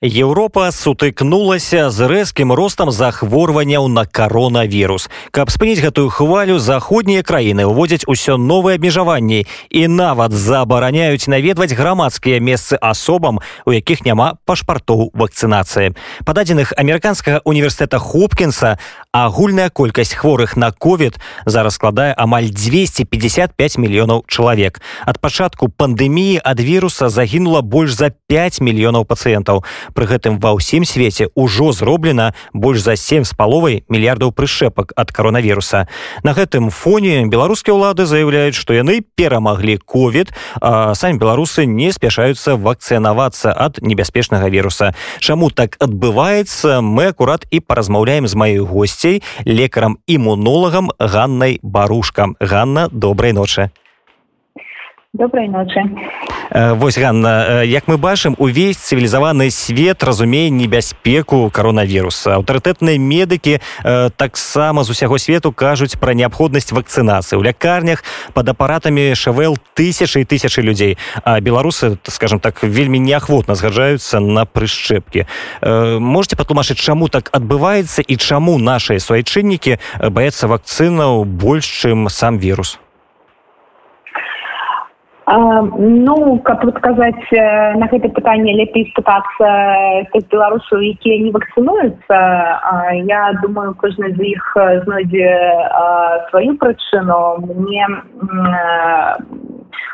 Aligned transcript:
Еўропа 0.00 0.72
сутыкнулася 0.72 1.90
з 1.92 2.08
рэзкім 2.08 2.56
ростам 2.56 2.88
захворванняў 2.88 3.84
на 3.92 4.06
каронавірус. 4.08 5.12
Каб 5.28 5.52
спыніць 5.52 5.84
гэтую 5.84 6.08
хвалю 6.08 6.56
заходнія 6.56 7.20
краіны 7.20 7.68
ўводзяць 7.68 8.08
усё 8.08 8.40
новыя 8.40 8.80
абмежаванні 8.80 9.44
і 9.44 9.82
нават 9.92 10.32
забараняюць 10.32 11.28
наведваць 11.28 11.76
грамадскія 11.76 12.40
месцы 12.40 12.80
асобам, 12.80 13.44
у 13.68 13.76
якіх 13.76 14.00
няма 14.08 14.40
пашпартоў 14.48 15.12
вакцынацыі. 15.12 15.92
Па 16.24 16.32
дадзеных 16.32 16.72
амерыканскага 16.80 17.44
універсітэта 17.44 18.00
Хопкінса 18.00 18.80
агульная 19.12 19.68
колькасць 19.68 20.16
хворых 20.16 20.56
на 20.56 20.72
ковід 20.72 21.20
зараз 21.44 21.76
складае 21.76 22.16
амаль 22.16 22.48
255 22.48 23.52
мільёнаў 23.76 24.24
чалавек. 24.24 24.80
Ад 25.04 25.20
пачатку 25.20 25.68
пандэміі 25.68 26.40
ад 26.40 26.56
віруса 26.56 27.12
загінула 27.12 27.60
больш 27.60 27.92
за 27.92 28.16
5 28.32 28.64
мільёнаў 28.64 29.04
пацыентаў. 29.04 29.60
Пры 29.94 30.06
гэтым 30.06 30.38
ва 30.40 30.54
ўсім 30.56 30.84
свеце 30.84 31.28
ўжо 31.34 31.72
зроблена 31.72 32.32
больш 32.52 32.82
за 32.84 32.96
сем 32.96 33.24
з 33.24 33.34
паловай 33.34 33.82
мільярдаў 33.88 34.32
прышэпак 34.32 34.94
ад 34.96 35.12
каронавіруса. 35.12 35.86
На 36.22 36.32
гэтым 36.32 36.70
фоне 36.70 37.26
беларускія 37.26 37.74
ўлады 37.74 38.06
заяўляюць, 38.06 38.56
што 38.58 38.74
яны 38.74 39.02
перамаглі 39.02 39.76
ковід, 39.82 40.32
а 40.60 40.94
самі 40.94 41.18
беларусы 41.18 41.66
не 41.66 41.92
спяшаюцца 41.92 42.56
вакцынавацца 42.56 43.52
ад 43.52 43.82
небяспечнага 43.82 44.48
віруса. 44.48 44.94
Чаму 45.18 45.50
так 45.50 45.76
адбываецца, 45.80 46.80
мы 46.80 47.10
акурат 47.10 47.46
і 47.50 47.60
паразмаўляем 47.60 48.26
з 48.26 48.34
маёй 48.34 48.62
госцей 48.64 49.22
лекарам 49.44 49.98
імунолагам 50.06 50.90
Ганнай 50.98 51.60
барушка. 51.62 52.32
Ганна 52.40 52.88
добрай 52.92 53.32
ночы 53.32 53.70
добрай 55.12 55.48
ночы 55.48 55.82
Вось 56.50 56.98
Ганна 56.98 57.62
як 57.62 57.86
мы 57.86 57.96
бачым 57.96 58.34
увесь 58.38 58.76
цывілізаваны 58.76 59.50
свет 59.50 60.02
разумее 60.02 60.50
небяспеку 60.50 61.50
каронавіруса. 61.50 62.34
Аўтарытэтныя 62.34 62.98
медыкі 62.98 63.60
таксама 64.16 64.82
з 64.82 64.90
усяго 64.90 65.18
свету 65.18 65.52
кажуць 65.52 65.94
пра 65.94 66.14
неабходнасць 66.14 66.72
вакцынацыі. 66.74 67.38
У 67.38 67.42
лякарнях 67.42 68.02
под 68.34 68.48
апаратамі 68.48 69.14
шавел 69.14 69.58
тысячи 69.74 70.18
і 70.18 70.24
тысячи 70.24 70.60
людзей 70.60 70.98
а 71.22 71.40
беларусы 71.40 71.98
скажем 72.08 72.40
так 72.40 72.62
вельмі 72.62 72.98
неахвотна 72.98 73.54
згаджаюцца 73.54 74.20
на 74.20 74.44
прышчэпкі. 74.44 75.26
Можете 76.02 76.36
патлумачыць 76.36 76.82
чаму 76.82 77.08
так 77.08 77.30
адбываецца 77.30 78.02
і 78.02 78.16
чаму 78.16 78.58
нашыя 78.58 78.98
суайчыннікі 78.98 79.78
баяцца 80.10 80.50
вакцынаў 80.50 81.24
больш 81.24 81.64
чым 81.64 82.10
сам 82.10 82.38
вірус 82.38 82.78
ну 85.32 86.38
как 86.44 86.64
вот 86.64 86.76
сказаць 86.78 87.30
на 87.78 87.86
гэта 87.86 88.08
пытанне 88.08 88.54
лепей 88.56 88.90
спытацца 88.90 89.46
з 90.14 90.24
беларусаў 90.30 90.82
якія 90.82 91.22
не 91.22 91.30
вакцынуюцца 91.30 92.18
я 93.06 93.32
думаю 93.42 93.74
кожны 93.74 94.12
з 94.14 94.34
іх 94.34 94.56
знойдзе 94.84 95.30
сваю 96.30 96.56
прычыну. 96.58 97.38
Мне 97.46 97.86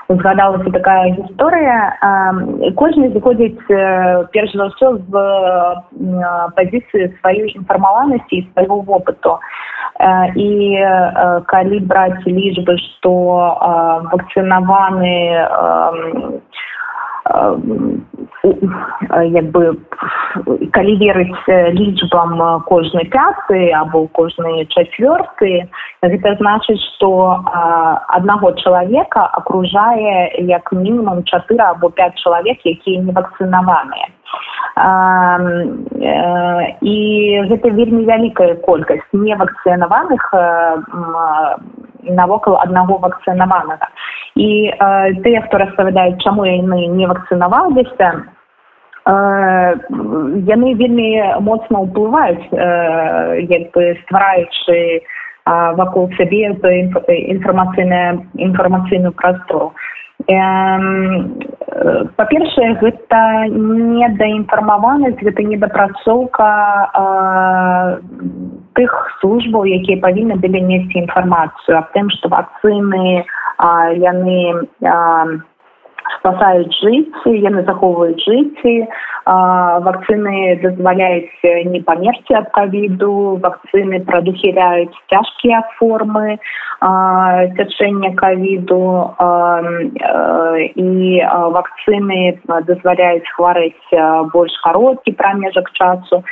узгадалася 0.08 0.70
такая 0.70 1.14
гісторыя 1.16 1.76
кожны 2.76 3.10
заходзіць 3.14 3.58
перш 4.32 4.50
за 4.56 4.68
ўсё 4.70 4.88
в 5.10 5.14
пазіцыі 6.56 7.12
сваёй 7.20 7.48
інфармаванасці 7.56 8.36
і 8.38 8.46
свайго 8.52 8.80
вопыту 8.86 9.38
і 10.36 10.50
калі 11.50 11.78
браць 11.90 12.22
лічбы 12.26 12.76
што 12.78 13.12
вакцынаваны 14.12 15.16
як 19.34 19.46
бы 19.50 19.76
калі 20.72 20.94
верыць 21.00 21.46
лічбам 21.76 22.62
кожны 22.68 23.04
пяты 23.12 23.70
або 23.72 24.06
кожны 24.12 24.66
чацвёрты 24.70 25.68
гэта 26.02 26.34
значыць 26.40 26.80
што 26.94 27.42
аднаго 28.18 28.52
чалавека 28.62 29.26
акружае 29.40 30.32
як 30.50 30.72
мінімум 30.72 31.24
чатыры 31.24 31.64
або 31.64 31.90
пять 31.90 32.18
чалавек 32.22 32.58
якія 32.64 33.02
не 33.02 33.12
вакцынаваныя 33.12 34.08
і 36.82 36.96
гэта 37.48 37.70
вельмі 37.70 38.04
вялікая 38.04 38.54
колькасць 38.66 39.08
невакцынаваных 39.12 40.32
навокал 42.08 42.58
аднаго 42.62 42.98
вакцынаванага. 42.98 43.88
І 44.36 44.70
тыя 45.24 45.42
хто 45.46 45.58
распавядаюць 45.58 46.20
чаму 46.22 46.44
яны 46.44 46.86
не 46.92 47.06
вакцынаваліся 47.06 48.12
яны 49.06 50.74
вельмі 50.74 51.38
моцна 51.46 51.86
ўплываюць 51.86 52.50
як 53.46 53.70
бы 53.70 53.94
ствараючы 54.02 55.06
вакол 55.46 56.10
сябе 56.18 56.50
інфармацыйная 56.50 58.18
інфармацыйную 58.34 59.12
прастору. 59.14 59.70
Па-першае 62.16 62.74
гэта 62.82 63.20
недаінфармаванасць 63.54 65.22
гэта 65.22 65.42
недапрацоўка 65.46 66.50
тых 68.74 68.90
службаў 69.20 69.70
якія 69.70 70.02
павінны 70.02 70.34
былі 70.42 70.66
несці 70.66 70.98
інфармацыю 71.04 71.78
аб 71.78 71.94
тым 71.94 72.10
што 72.10 72.32
вакцыны 72.34 73.22
яны 74.02 74.38
спасаюць 76.18 76.72
жыцці 76.80 77.32
яны 77.34 77.62
захоўваюць 77.66 78.22
жыцці 78.22 78.74
вакцыны 79.86 80.56
дазваляюць 80.62 81.66
не 81.72 81.80
памерці 81.86 82.38
ад 82.40 82.50
кавіду 82.54 83.38
вакцыны 83.42 84.00
прадухіляюць 84.06 84.94
цяжкія 85.10 85.62
формы 85.78 86.38
цячэння 87.58 88.12
кавіду 88.20 88.82
і 90.76 91.22
вакцыны 91.58 92.20
дазваляюць 92.70 93.32
хварэць 93.34 94.30
больш 94.32 94.54
кароткі 94.62 95.16
прамежак 95.18 95.70
часу 95.74 96.22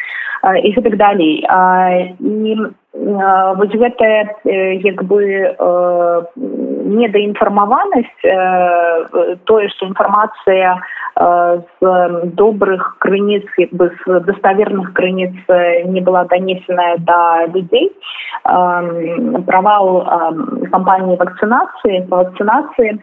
і 0.62 0.73
гэтак 0.79 0.97
далей 0.97 1.43
і 1.43 2.56
вось 2.94 3.75
гэтая 3.75 4.38
як 4.44 5.03
бы 5.05 5.21
недаінфармаванасць 6.94 8.21
тое 9.50 9.69
што 9.75 9.87
інфармацыя 9.91 10.78
з 11.16 11.81
добрых 12.38 12.97
крыніц 12.99 13.47
як 13.59 13.75
бы 13.75 13.91
з 14.06 14.21
даставерных 14.21 14.93
крыніц 14.94 15.34
не 15.87 16.00
была 16.00 16.25
данесеная 16.25 16.97
да 16.99 17.47
людзей. 17.47 17.91
Правал 19.47 20.06
кампаніі 20.71 21.19
вакцынацыі 21.19 22.06
па 22.11 22.22
вакцынацыі. 22.22 22.99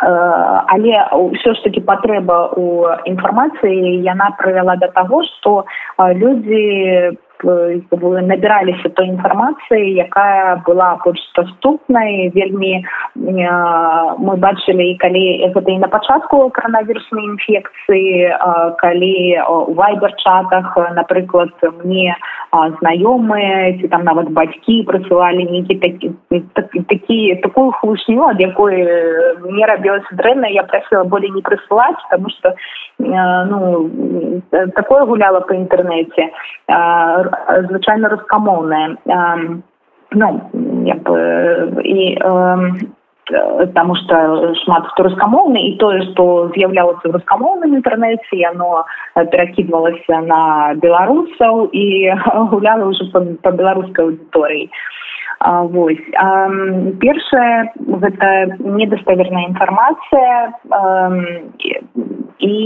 Але 0.00 0.92
ўсё 1.12 1.52
ж 1.54 1.62
таки 1.64 1.80
патрэба 1.80 2.56
у 2.56 2.88
інфармацыі 3.04 4.00
яна 4.00 4.32
прывяла 4.40 4.76
да 4.80 4.88
таго 4.96 5.24
што 5.28 5.64
людзі 6.00 7.20
набіраліся 7.42 8.88
той 8.94 9.06
інфармацыі 9.06 9.94
якая 9.94 10.62
была 10.66 10.98
больш 11.04 11.20
даступнай 11.36 12.30
вельмі 12.34 12.84
мы 13.16 14.36
бачылі 14.36 14.96
калі 15.00 15.52
гэта 15.54 15.70
і 15.70 15.78
на 15.78 15.88
пачатку 15.88 16.50
каранавіруснай 16.50 17.24
інфекцыі 17.24 18.36
калі 18.78 19.40
у 19.48 19.74
вайбер 19.74 20.14
чатах 20.16 20.76
напрыклад 20.94 21.52
мне 21.84 22.16
знаёмыя 22.52 23.80
ці 23.80 23.88
там 23.88 24.04
нават 24.04 24.30
бацькі 24.30 24.84
прысылалі 24.84 25.46
нейкі 25.50 25.74
такі 25.80 26.10
такі 26.88 27.34
такую 27.42 27.72
хлушню 27.80 28.28
ад 28.28 28.40
якой 28.40 28.76
не 29.44 29.66
рабілася 29.66 30.12
дрэнна 30.12 30.48
я 30.48 30.62
прасіла 30.62 31.04
болей 31.04 31.30
не 31.30 31.42
прысылаць 31.42 32.00
потому 32.10 32.28
что 32.30 32.54
ну 32.98 34.42
такое 34.50 35.04
гуляла 35.04 35.40
по 35.40 35.54
інтэрнэце 35.54 36.30
звычайна 37.68 38.08
рускамоўная 38.08 38.96
ну 40.12 40.28
як 40.86 41.02
бы 41.02 41.82
і 41.84 42.18
потому 43.30 43.94
что 43.96 44.54
шмат 44.64 44.86
хто 44.90 45.02
рускамоўны 45.06 45.60
і 45.70 45.76
тое 45.78 46.02
што 46.10 46.50
з'яўлялася 46.54 47.08
в 47.08 47.14
рускамоўным 47.14 47.76
інтэрнэце 47.78 48.36
яно 48.36 48.84
перакідвалася 49.14 50.20
на 50.26 50.74
беларусаў 50.82 51.70
і 51.72 52.10
гуляла 52.50 52.90
ўжо 52.90 53.06
па, 53.12 53.22
па 53.42 53.50
беларускай 53.50 54.04
аўдыторыі 54.06 54.70
вось. 55.40 56.04
Першае 57.00 57.72
гэта 58.02 58.28
недаставерная 58.60 59.48
інфармацыя 59.48 60.52
і 62.40 62.56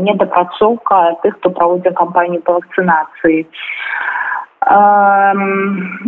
недапрацоўка 0.00 1.20
тых 1.22 1.36
хто 1.36 1.50
праводзіў 1.50 1.92
кампанію 1.92 2.40
па 2.44 2.56
вакцынацыі. 2.56 3.44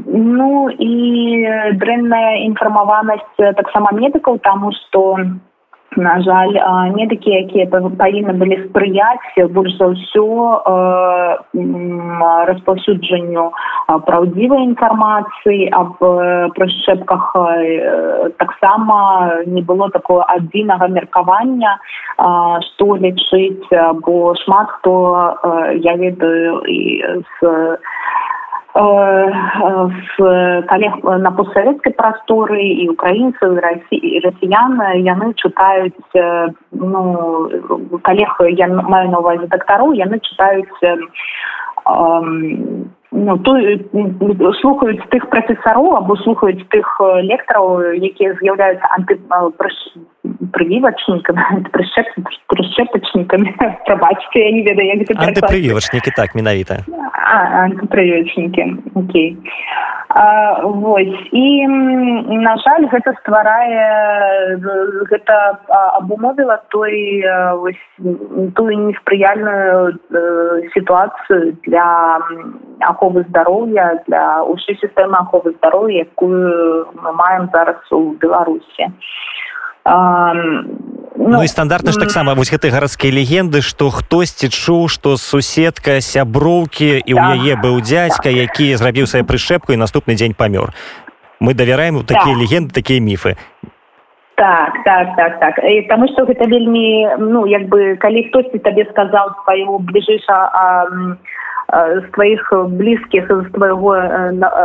Ну 0.08 0.69
і 0.69 0.94
дрэнная 1.76 2.32
інфармаванасць 2.49 3.37
таксама 3.61 3.93
медыкаў 3.93 4.40
таму 4.40 4.72
што 4.72 5.17
на 5.97 6.21
жаль 6.23 6.55
не 6.95 7.07
такія 7.07 7.41
якія 7.41 7.67
павінны 7.67 8.33
былі 8.39 8.57
спрыяць 8.69 9.51
больш 9.51 9.75
за 9.79 9.91
ўсё 9.91 10.27
распаўсюджанню 12.47 13.51
праўдзівай 14.07 14.63
інфармацыі 14.71 15.71
аб 15.75 15.99
прышчэпках 16.55 17.35
таксама 18.39 18.97
не 19.47 19.63
было 19.63 19.91
такого 19.91 20.25
адзінага 20.29 20.89
меркавання 20.89 21.79
што 22.71 22.97
лічыць 22.97 23.67
бо 24.07 24.35
шмат 24.45 24.71
хто 24.79 24.95
я 25.75 25.97
ведаю 25.99 26.63
і 26.71 26.81
з 27.43 27.79
в 28.75 30.62
коллег 30.69 31.02
на 31.02 31.31
постсоветской 31.32 31.93
просторы 31.93 32.62
и 32.62 32.88
украинцы 32.88 33.38
и 33.90 34.20
россиян 34.20 34.81
яны 34.99 35.34
читают 35.34 35.94
ну 36.70 37.50
коллег 38.02 38.28
я 38.50 38.69
маю 38.69 39.11
на 39.11 39.19
увазе 39.19 39.46
доктору 39.49 39.93
яны 39.93 40.20
читают 40.20 40.69
ну 43.12 43.39
то 43.39 43.59
слухаюць 44.61 45.03
тых 45.11 45.29
прафесароў 45.31 45.97
або 45.97 46.17
слухаюць 46.23 46.62
тых 46.71 46.87
лектараў 47.27 47.99
якія 47.99 48.35
з'яўляюцца 48.39 48.87
анты 48.99 49.19
прывівачнікамі 50.55 51.43
прышчэпачнікамі 51.75 53.55
прабачце 53.87 54.39
я 54.39 54.53
не 54.55 54.62
ведаю 54.62 54.87
як 54.95 55.11
антыпрывівачнікі 55.17 56.11
так 56.17 56.35
менавіта 56.35 56.85
антыпрывівачнікі 57.31 58.65
окей. 58.95 59.37
Вось 60.65 61.29
і 61.33 61.67
на 61.69 62.56
жаль 62.59 62.87
гэта 62.91 63.15
стварае 63.23 64.59
гэта 65.11 65.37
абумовіла 66.03 66.59
той 66.75 67.23
вось 67.63 67.85
тую 68.56 68.75
неспрыяльную 68.91 69.95
сітуацыю 70.75 71.56
для 71.63 72.19
аховы 72.81 73.00
здароўя 73.29 74.05
для 74.06 74.44
ўсёй 74.44 74.76
сістэмы 74.76 75.17
аховы 75.25 75.56
здароўя 75.56 76.05
якую 76.05 76.93
мы 77.00 77.11
маем 77.12 77.49
зараз 77.52 77.81
у 77.91 78.12
беларусі. 78.20 78.93
Ну, 79.85 81.29
ну 81.29 81.43
і 81.43 81.49
стандартна 81.49 81.93
ж 81.93 81.99
таксама 81.99 82.35
вось 82.35 82.52
гэтай 82.52 82.70
гарадскія 82.70 83.12
легенды 83.12 83.64
што 83.64 83.91
хтосьці 83.91 84.52
чуў 84.52 84.88
што 84.93 85.17
суседка 85.17 86.00
сяброўкі 86.05 87.00
і 87.00 87.12
ў 87.17 87.41
яе 87.41 87.56
быў 87.56 87.81
дзядзька 87.81 88.29
які 88.29 88.76
зрабіў 88.76 89.08
сваю 89.08 89.25
прышэпку 89.25 89.73
і 89.73 89.81
наступны 89.81 90.14
дзень 90.14 90.37
памёр. 90.37 90.76
Мы 91.41 91.55
давяраем 91.55 91.96
у 91.96 92.05
такія 92.05 92.37
так. 92.37 92.43
легенды 92.44 92.70
такія 92.76 93.00
міфы. 93.00 93.37
Так 94.37 94.73
так 94.85 95.17
так 95.17 95.41
так. 95.41 95.55
І 95.64 95.88
таму 95.88 96.08
што 96.12 96.25
гэта 96.25 96.44
вельмі 96.44 97.08
ну 97.19 97.46
як 97.49 97.69
бы 97.69 97.96
калі 97.96 98.29
хтосьці 98.29 98.61
табе 98.61 98.85
сказаў 98.93 99.44
свайго 99.44 99.81
бліжэйша 99.81 100.38
з 101.72 102.02
твоих 102.14 102.52
блізкіх 102.67 103.31
з 103.31 103.46
твайго 103.55 103.94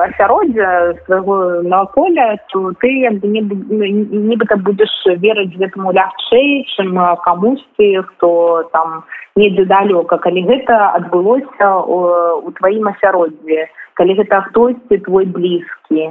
асяроддзя 0.10 0.94
свайго 1.06 1.62
наваколя 1.62 2.38
то 2.50 2.74
ты 2.82 2.90
як 3.06 3.20
бы 3.22 3.30
нібыта 3.30 4.58
будзеш 4.58 4.90
верыць 5.22 5.54
гэтаму 5.54 5.94
лягчэй 5.94 6.66
чым 6.74 6.98
камусьці 7.26 8.02
хто 8.10 8.64
там 8.74 9.04
недзе 9.36 9.66
далёка 9.70 10.18
калі 10.18 10.46
гэта 10.50 10.98
адбылося 10.98 11.70
у 11.86 12.52
тваім 12.58 12.90
асяроддзе 12.96 13.70
калі 13.94 14.18
гэта 14.18 14.42
хтосьці 14.50 14.98
твой 15.06 15.26
блізкі 15.26 16.10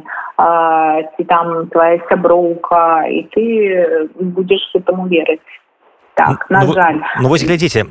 ці 1.17 1.25
там 1.29 1.67
твоя 1.75 1.99
сяброўка 2.08 3.08
і 3.11 3.26
ты 3.35 3.44
будзеш 4.38 4.62
гэтаму 4.76 5.11
верыць 5.11 5.43
так 6.15 6.47
на 6.51 6.65
ну, 6.65 6.73
жаль. 6.73 6.99
ну 7.21 7.29
вось 7.29 7.43
глядзіце 7.43 7.85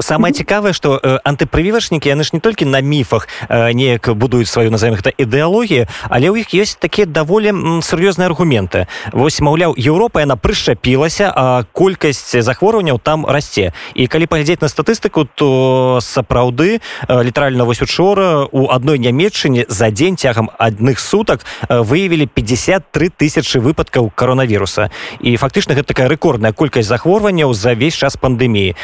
самае 0.00 0.32
цікавае 0.32 0.72
што 0.72 1.00
антыпрывівачнікі 1.24 2.08
яны 2.08 2.24
ж 2.24 2.30
не 2.32 2.40
толькі 2.40 2.64
на 2.64 2.80
міфах 2.80 3.28
неяк 3.48 4.12
будуюць 4.14 4.48
сваю 4.48 4.70
назовем 4.70 4.96
гэта 4.96 5.12
ідэалогію 5.16 5.88
але 6.08 6.28
ў 6.30 6.44
іх 6.44 6.52
ёсць 6.54 6.76
такія 6.76 7.06
даволі 7.06 7.50
сур'ёзныя 7.82 8.28
аргументы. 8.28 8.86
Вось 9.12 9.40
маўляў 9.40 9.74
Еўропа 9.76 10.20
яна 10.20 10.36
прышчапілася 10.36 11.32
а 11.34 11.64
колькасць 11.72 12.36
захворванняў 12.42 12.98
там 12.98 13.26
расце 13.26 13.72
і 13.94 14.06
калі 14.06 14.26
паглядзець 14.26 14.60
на 14.60 14.68
статыстыку 14.68 15.24
то 15.24 15.98
сапраўды 16.02 16.80
літаральна 17.08 17.64
вось 17.64 17.82
учора 17.82 18.48
у 18.50 18.68
адной 18.70 18.98
нямметчыне 18.98 19.64
за 19.68 19.90
дзень 19.90 20.16
цягам 20.16 20.50
адных 20.58 20.98
сутак 20.98 21.44
выявілі 21.68 22.26
53 22.26 23.08
тысячи 23.16 23.58
выпадкаў 23.58 24.10
каронавіруса 24.14 24.90
і 25.20 25.36
фактычна 25.36 25.74
гэта 25.74 25.94
такая 25.94 26.08
рэкордная 26.08 26.52
колькасць 26.52 26.88
захворвання 26.88 27.37
захворванняў 27.38 27.54
за 27.54 27.74
весь 27.74 27.94
час 27.94 28.16
пандэміі 28.16 28.74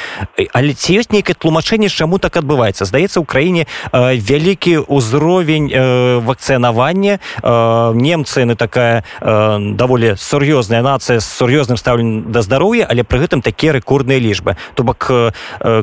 але 0.53 0.75
ці 0.75 0.99
ёсць 0.99 1.11
нейкае 1.11 1.35
тлумачэнне 1.35 1.89
чаму 1.89 2.19
так 2.19 2.37
адбываецца? 2.37 2.85
Здаецца 2.85 3.21
ў 3.21 3.27
краіне 3.27 3.67
э, 3.67 4.17
вялікі 4.19 4.87
ўзровень 4.87 5.71
э, 5.71 6.19
вакцынавання. 6.23 7.19
Э, 7.43 7.93
немцы 7.95 8.45
на 8.45 8.55
такая 8.55 9.05
э, 9.21 9.75
даволі 9.75 10.15
сур'ёзная 10.17 10.83
нацыя 10.83 11.21
з 11.21 11.27
сур'ёзным 11.27 11.77
стаўленнем 11.77 12.31
да 12.33 12.43
здароўя 12.43 12.87
але 12.89 13.03
пры 13.03 13.27
гэтым 13.27 13.43
такія 13.43 13.73
рэкордныя 13.75 14.19
лічбы. 14.19 14.57
То 14.75 14.83
бок 14.85 15.11
э, 15.11 15.33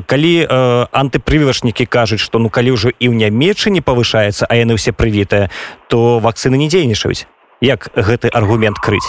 калі 0.06 0.34
э, 0.48 0.86
антыпрывывашнікі 0.92 1.86
кажуць 1.86 2.20
што 2.20 2.38
ну 2.38 2.48
калі 2.48 2.76
ўжо 2.76 2.88
і 2.88 3.08
ў 3.08 3.14
нямеччы 3.16 3.70
не 3.70 3.80
павышаецца 3.80 4.46
а 4.48 4.52
яны 4.56 4.74
ўсе 4.76 4.92
прывітыя 4.92 5.50
то 5.88 6.18
вакцыны 6.18 6.56
не 6.56 6.68
дзейнічаюць. 6.68 7.26
Як 7.60 7.92
гэты 7.94 8.28
аргумент 8.28 8.78
крыць 8.78 9.06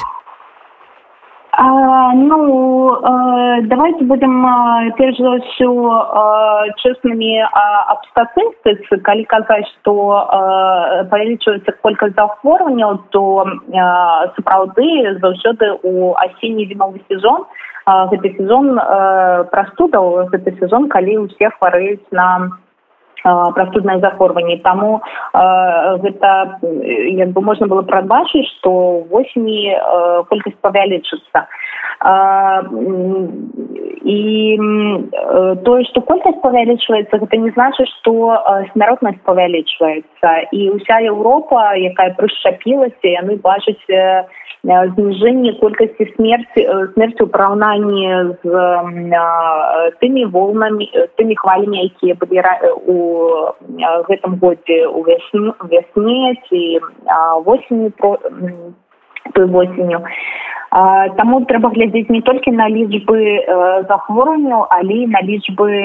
А, 1.56 2.14
ну, 2.14 2.96
э, 2.96 3.62
давайте 3.66 4.04
будем, 4.06 4.44
э, 4.44 4.92
перш 4.98 5.16
за 5.20 5.40
все, 5.40 5.70
э, 5.70 6.72
честными 6.78 7.42
э, 7.42 7.48
об 7.90 8.00
статистике. 8.10 8.98
Коли 9.04 9.24
казать, 9.24 9.68
что 9.80 10.30
э, 10.34 11.04
повеличивается 11.06 11.72
колькость 11.84 12.16
захворюваний, 12.16 13.00
то 13.12 13.46
э, 13.46 14.32
справді 14.40 15.20
завжди 15.22 15.72
у 15.84 16.16
осенне-зимовый 16.16 17.04
сезон, 17.08 17.46
э, 17.86 18.16
это 18.16 18.30
сезон 18.36 18.80
э, 18.80 19.44
простуда, 19.52 20.28
это 20.32 20.52
сезон, 20.60 20.90
коли 20.90 21.18
у 21.18 21.28
всех 21.28 21.54
хвореют 21.60 22.02
на 22.12 22.50
прастуднае 23.24 24.00
захворванне 24.00 24.58
таму 24.64 25.02
гэта 25.34 26.60
як 27.08 27.32
бы 27.32 27.42
можна 27.42 27.68
было 27.68 27.82
прадбачыць 27.82 28.48
што 28.58 28.72
восені 29.10 29.76
колькасць 30.30 30.60
павялічыцца 30.62 31.48
і 34.04 34.60
тое 35.64 35.84
што 35.88 36.02
колькасць 36.02 36.42
павялічваецца 36.44 37.20
гэта 37.24 37.38
не 37.38 37.52
значыць 37.56 37.92
што 38.00 38.14
смяротнасць 38.74 39.24
павялічваецца 39.24 40.30
і 40.52 40.70
ўся 40.76 41.00
Еўропа 41.08 41.76
якая 41.80 42.12
прышчапілася 42.20 43.08
яны 43.08 43.40
бачаць 43.40 43.80
зніжэнне 44.64 45.60
колькасці 45.60 46.06
смерці 46.16 46.62
смерці 46.96 47.22
ў 47.24 47.30
параўнанні 47.36 48.32
з 48.40 48.52
тымі 50.00 50.24
волнамі 50.32 50.88
тымі 51.20 51.36
хвалямі 51.36 51.84
якія 51.84 52.16
былі 52.16 52.40
у 52.88 52.98
гэтым 54.08 54.40
годзе 54.40 54.88
у 54.88 55.04
вясне 55.04 56.36
ці 56.48 56.80
восенню 57.44 57.92
про 58.00 58.16
той 59.36 59.46
восенню 59.52 60.00
таму 61.20 61.44
трэба 61.52 61.70
глядзець 61.76 62.08
не 62.08 62.22
толькі 62.24 62.56
на 62.56 62.70
лічбы 62.72 63.44
захворванняў 63.92 64.64
але 64.72 65.12
на 65.12 65.20
лічбы 65.28 65.76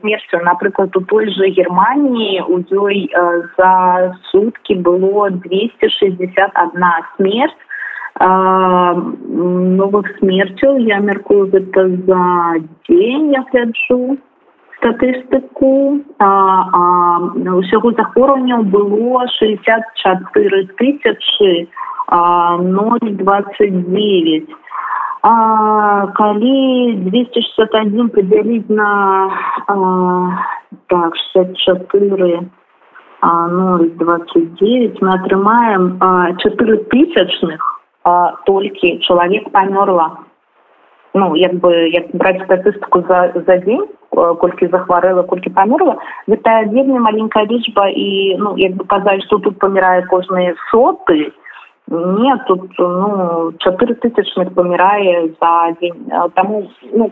смерцю 0.00 0.42
напрыклад 0.42 0.90
у 0.98 1.06
той 1.06 1.30
жа 1.38 1.54
германії 1.54 2.42
у 2.50 2.58
ёй 2.82 3.06
за 3.54 3.72
суткі 4.34 4.82
было 4.82 5.30
двести 5.30 5.88
шестьдесят 6.02 6.50
одна 6.66 7.06
смерть 7.14 7.67
новых 8.20 10.06
смерцяў 10.18 10.78
я 10.78 10.98
мяркую 10.98 11.50
гэта 11.50 11.88
за 12.08 12.22
дзень 12.88 13.32
я 13.32 13.44
гляджу 13.52 14.18
статыстыку. 14.78 16.02
Ўсяго 17.58 17.92
захворванняў 17.98 18.62
было 18.74 19.26
шестьдесят 19.38 19.82
чатыры 20.02 20.66
тысячи 20.78 21.68
ноль 22.10 23.10
двадцать 23.22 23.90
девять 23.90 24.50
калі 25.22 26.94
двести 27.06 27.40
шестьдесят 27.40 27.74
один 27.74 28.08
подзяліць 28.08 28.68
на 28.68 29.30
а, 29.66 29.74
так 30.86 31.16
шестьдесят 31.16 31.56
четыре 31.56 32.48
ноль 33.22 33.90
двадцать 33.90 34.54
девять 34.54 35.02
мы 35.02 35.14
атрымаем 35.14 35.98
четыре 36.38 36.76
тысячных 36.84 37.77
толькі 38.46 38.98
чалавек 39.06 39.50
памёрла 39.52 40.08
ну 41.14 41.34
як 41.36 41.54
бы 41.62 41.72
як 41.88 42.10
браць 42.12 42.42
статыстыку 42.44 43.02
за 43.08 43.32
за 43.34 43.56
дзень 43.64 43.86
колькі 44.12 44.68
захварэла 44.72 45.22
колькі 45.22 45.50
памёрла 45.50 45.96
гэта 46.28 46.54
вельмі 46.72 46.98
маленькая 46.98 47.44
лічба 47.44 47.88
і 47.90 48.36
ну 48.38 48.56
як 48.56 48.76
бы 48.76 48.84
казаць 48.84 49.22
што 49.26 49.38
тут 49.38 49.58
памірае 49.58 50.06
кожныя 50.12 50.54
соты 50.70 51.32
нет 51.90 52.40
тут 52.46 52.70
ну 52.78 53.52
чатыры 53.58 53.94
тысячных 53.94 54.54
памірае 54.54 55.32
за 55.40 55.74
дзень 55.80 56.10
таму 56.34 56.70
ну, 56.92 57.10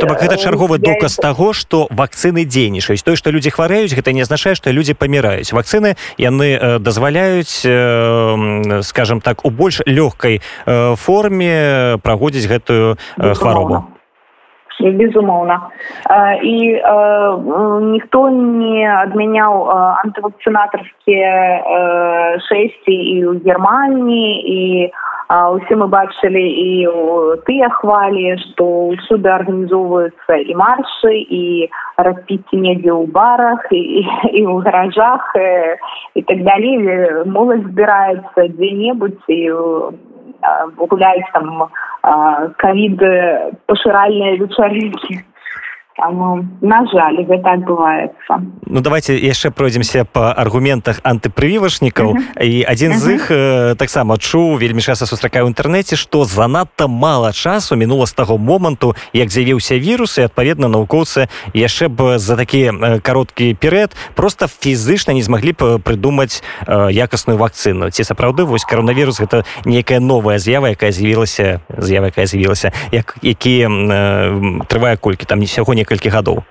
То 0.00 0.06
бок 0.06 0.22
гэта 0.22 0.36
чарговы 0.36 0.78
доказ 0.78 1.16
таго 1.16 1.52
што 1.52 1.88
вакцыны 1.90 2.44
дзейнічаюць 2.44 3.02
той 3.02 3.16
што 3.16 3.30
людзі 3.30 3.50
хварэюць 3.50 3.94
гэта 3.94 4.12
не 4.12 4.22
азначае 4.22 4.54
што 4.54 4.70
людзі 4.70 4.94
паміраюць 4.94 5.52
вакцыны 5.52 5.96
яны 6.18 6.78
дазваляюць 6.78 7.66
скажем 8.86 9.20
так 9.20 9.44
у 9.44 9.50
больш 9.50 9.82
лёгкай 9.86 10.40
форме 10.66 11.98
праводзіць 12.02 12.46
гэтую 12.46 12.96
хваробу 13.18 13.91
безумоўна 14.80 15.60
і 16.42 16.56
ніхто 17.92 18.28
не 18.30 18.86
адмяняў 18.88 19.54
антывакцынатарскія 20.04 21.32
шэсці 22.48 22.96
і 22.96 23.16
ў 23.28 23.40
германії 23.44 24.30
і 24.56 24.92
усе 25.32 25.76
мы 25.76 25.88
бачылі 25.88 26.44
і 26.44 26.70
тыя 27.48 27.68
хвалі 27.80 28.36
што 28.44 28.92
ўсюды 28.92 29.32
арганізоўваюцца 29.32 30.36
і 30.36 30.52
маршы 30.60 31.14
і 31.16 31.42
распіці 31.96 32.60
недзе 32.60 32.92
ў 32.92 33.08
барах 33.08 33.64
і 33.72 33.80
і 34.36 34.42
ў 34.44 34.60
гаражах 34.66 35.24
і 36.14 36.22
так 36.28 36.44
далей 36.44 36.76
моладзь 37.24 37.68
збіраецца 37.72 38.48
дзе-небудзь 38.58 39.28
і 39.32 39.40
гуляюць 40.76 41.32
там 41.32 41.68
ковід 42.62 43.02
пашыральныя 43.66 44.36
вечарынкі 44.42 45.20
Таму 46.02 46.42
на 46.60 46.82
жаль 46.90 47.22
гэта 47.22 47.54
адбываецца 47.62 48.42
Ну 48.66 48.80
давайте 48.80 49.14
яшчэ 49.14 49.50
пройдземся 49.54 50.04
по 50.04 50.32
аргументах 50.32 50.98
антыпрывівашнікаў 51.04 52.08
uh 52.10 52.16
-huh. 52.16 52.42
і 52.42 52.64
адзін 52.68 52.90
uh 52.90 52.94
-huh. 52.94 52.98
з 52.98 53.14
іх 53.14 53.30
э, 53.30 53.74
таксама 53.76 54.16
чуў 54.16 54.58
вельмі 54.58 54.80
часто 54.82 55.06
сустракаю 55.06 55.46
ў 55.46 55.54
інтэрнэце 55.54 55.96
што 55.96 56.24
занадта 56.24 56.86
мала 56.86 57.32
часу 57.32 57.76
мінула 57.76 58.06
з 58.06 58.12
таго 58.12 58.38
моманту 58.38 58.94
як 59.12 59.30
з'явіўся 59.30 59.78
вірус 59.78 60.18
і 60.18 60.22
адпаведна 60.22 60.68
навукоўцы 60.68 61.28
яшчэ 61.54 61.88
б 61.88 62.18
за 62.18 62.36
такі 62.36 62.62
э, 62.70 63.00
кароткі 63.00 63.54
перыяд 63.54 63.90
просто 64.14 64.46
фізычна 64.46 65.14
не 65.14 65.22
змаглі 65.22 65.52
б 65.52 65.78
прыдумаць 65.78 66.42
э, 66.66 66.92
якасную 66.92 67.38
вакцыну 67.38 67.90
ці 67.90 68.02
сапраўды 68.02 68.42
вось 68.42 68.64
каронавірус 68.64 69.20
гэта 69.20 69.44
нейкая 69.64 70.00
новая 70.00 70.38
з'ява 70.38 70.68
якая 70.68 70.90
з'явілася 70.90 71.60
з'ява 71.78 72.06
якая 72.06 72.26
з'явілася 72.26 72.72
як 72.92 73.16
які 73.22 73.66
э, 73.68 74.66
трывае 74.66 74.96
колькі 74.96 75.24
там 75.26 75.38
не 75.38 75.46
сягоння 75.46 75.84
некалькі 75.92 76.08
гадоў 76.08 76.42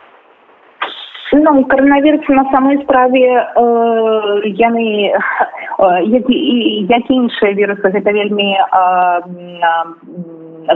ну 1.33 1.63
коронавірус 1.65 2.27
на 2.29 2.43
самой 2.51 2.77
справе 2.83 3.23
э, 3.23 4.41
яны 4.45 5.09
э, 5.09 5.15
як, 6.03 6.25
як 6.29 7.09
іншыя 7.09 7.53
вірусы 7.55 7.89
гэта 7.89 8.11
вельмі 8.11 8.51
э, 8.53 8.61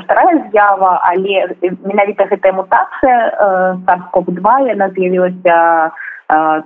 старая 0.06 0.50
з'ява 0.50 1.02
але 1.04 1.54
менавіта 1.84 2.26
гэтая 2.32 2.54
мутацыя 2.54 3.18
э, 3.30 3.78
сарков 3.86 4.26
два 4.32 4.60
яна 4.60 4.90
з'явілася 4.96 5.92
э, 6.30 6.62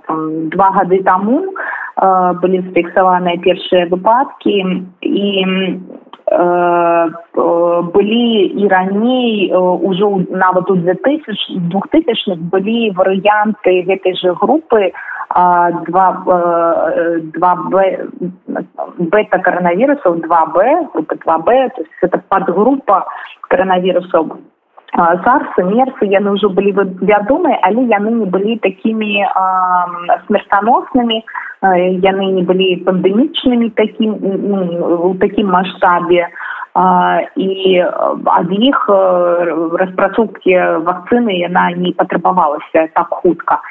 два 0.54 0.70
гады 0.70 1.02
таму 1.02 1.42
э, 1.42 2.32
былі 2.40 2.62
зафіксаваныя 2.70 3.42
першыя 3.42 3.90
выпадкі. 3.90 4.86
І 5.02 5.44
Э, 5.44 5.89
былі 7.95 8.27
і 8.61 8.67
раней 8.67 9.53
ўжо 9.53 10.07
нават 10.29 10.71
у 10.71 10.75
2000 10.75 11.69
двухтысячных 11.69 12.39
былі 12.49 12.91
варыянты 12.97 13.85
гэтай 13.85 14.15
же 14.17 14.33
групы 14.41 14.91
два 15.87 16.07
два 17.37 17.51
бета 18.97 19.37
коронавірусаў 19.39 20.15
2б 20.25 20.55
група 20.93 21.15
2б 21.15 21.69
то 21.75 21.81
есть 21.81 22.01
это 22.01 22.21
подгрупа 22.29 23.05
коронавірусаў 23.49 24.37
сарсы 24.96 25.62
мерсы 25.62 26.06
яны 26.10 26.34
ўжо 26.34 26.50
былі 26.50 26.74
вядомыя 27.00 27.58
але 27.62 27.86
яны 27.86 28.10
не 28.10 28.26
былі 28.26 28.56
такімі 28.58 29.22
смертаноснымі 30.26 31.22
яны 32.02 32.24
не 32.34 32.42
былі 32.42 32.82
пандемічнымі 32.86 33.70
такім 33.78 34.18
у 35.10 35.14
такім 35.20 35.50
маштабе 35.54 36.26
і 37.36 37.50
ад 38.34 38.50
іх 38.50 38.78
распрацоўкі 39.78 40.58
вакцыны 40.82 41.38
яна 41.38 41.70
не 41.78 41.92
патрабавалася 41.92 42.88
так 42.94 43.08
хутка 43.22 43.62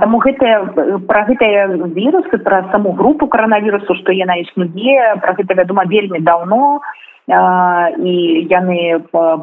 Таму 0.00 0.18
гэтыя 0.24 0.64
пра 1.04 1.28
гэтыя 1.28 1.68
вірусы 1.92 2.38
пра 2.40 2.64
саму 2.72 2.96
групу 2.96 3.28
каранавірусу 3.28 3.92
што 4.00 4.12
яна 4.16 4.40
існуе 4.40 5.20
пра 5.20 5.36
гэта 5.36 5.52
вядома 5.54 5.84
вельмі 5.84 6.20
даўно. 6.24 6.80
і 6.80 7.13
яны 7.28 8.80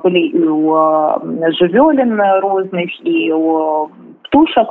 былі 0.04 0.24
і 0.30 0.44
ў 0.46 1.54
жывёлін 1.60 2.12
розных 2.46 2.90
і 3.02 3.18
ў 3.34 3.90
птушак 4.28 4.70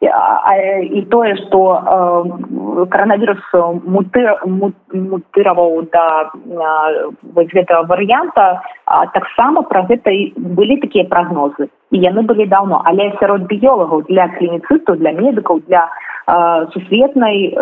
і 0.00 1.00
тое 1.12 1.36
што 1.36 1.58
каранавірус 2.88 3.42
мутыраваў 4.96 5.74
да 5.92 6.04
вось 7.36 7.52
гэтага 7.52 7.84
варыянта 7.90 8.62
таксама 9.12 9.62
пра 9.68 9.84
гэта 9.90 10.10
былі 10.56 10.80
такія 10.80 11.04
прагнозы 11.04 11.68
і 11.90 12.00
яны 12.00 12.22
былі 12.22 12.46
даўно 12.48 12.80
але 12.84 13.12
сярод 13.20 13.44
біёлагаў 13.52 14.08
для 14.08 14.28
клініцыстаў 14.38 14.96
для 15.04 15.12
медыкаў 15.12 15.60
для 15.68 15.84
сусветнай 16.72 17.52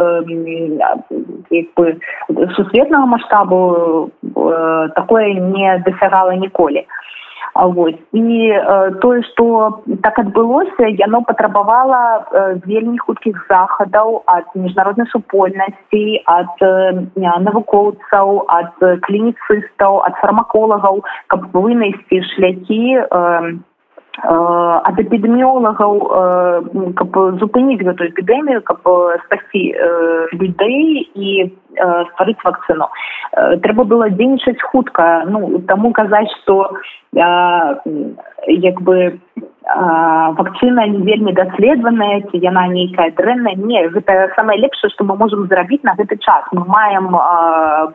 сусветнага 2.54 3.07
маштабу 3.07 4.11
такое 4.95 5.35
не 5.35 5.78
дасягала 5.83 6.35
ніколі 6.37 6.87
вось 7.66 7.98
і 8.12 8.52
тое 9.02 9.22
што 9.22 9.82
так 10.02 10.18
адбылося 10.18 10.90
яно 10.98 11.22
патрабавала 11.22 12.02
вельмі 12.66 12.98
хуткіх 12.98 13.46
захадаў 13.50 14.22
ад 14.26 14.46
міжнароднай 14.54 15.08
супольнасці 15.10 16.22
ад 16.26 16.62
навукоўцаў 17.18 18.44
ад 18.48 18.84
клініцыстаў 19.06 20.02
ад 20.06 20.14
фармаколагаў 20.22 21.02
каб 21.26 21.50
вынайсці 21.52 22.22
шляхі 22.34 22.98
ад 24.18 24.98
эпідэміолагаў 24.98 25.92
каб 26.98 27.18
зупыніць 27.38 27.82
гэтую 27.86 28.08
эпідэмію 28.10 28.62
каб 28.66 28.82
спасці 29.26 29.62
людзей 30.34 31.06
і 31.14 31.54
стварыць 32.10 32.42
вакцыну 32.42 32.88
трэба 33.62 33.84
было 33.84 34.08
дзейнічаць 34.10 34.62
хутка 34.72 35.24
ну 35.30 35.62
таму 35.68 35.92
казаць 35.92 36.30
што 36.42 36.66
як 37.14 38.82
бы 38.82 39.18
вакцына 39.68 40.86
не 40.88 41.04
вельмі 41.04 41.32
даследаваная 41.36 42.22
ці 42.30 42.40
яна 42.40 42.66
нейкая 42.72 43.10
дрэнная. 43.12 43.54
Не 43.56 43.84
гэта 43.92 44.32
самае 44.34 44.56
лепшае 44.64 44.88
што 44.94 45.04
мы 45.04 45.16
можемм 45.16 45.44
зрабіць 45.48 45.84
на 45.84 45.92
гэты 45.92 46.16
час. 46.16 46.48
Мы 46.52 46.64
маем 46.64 47.12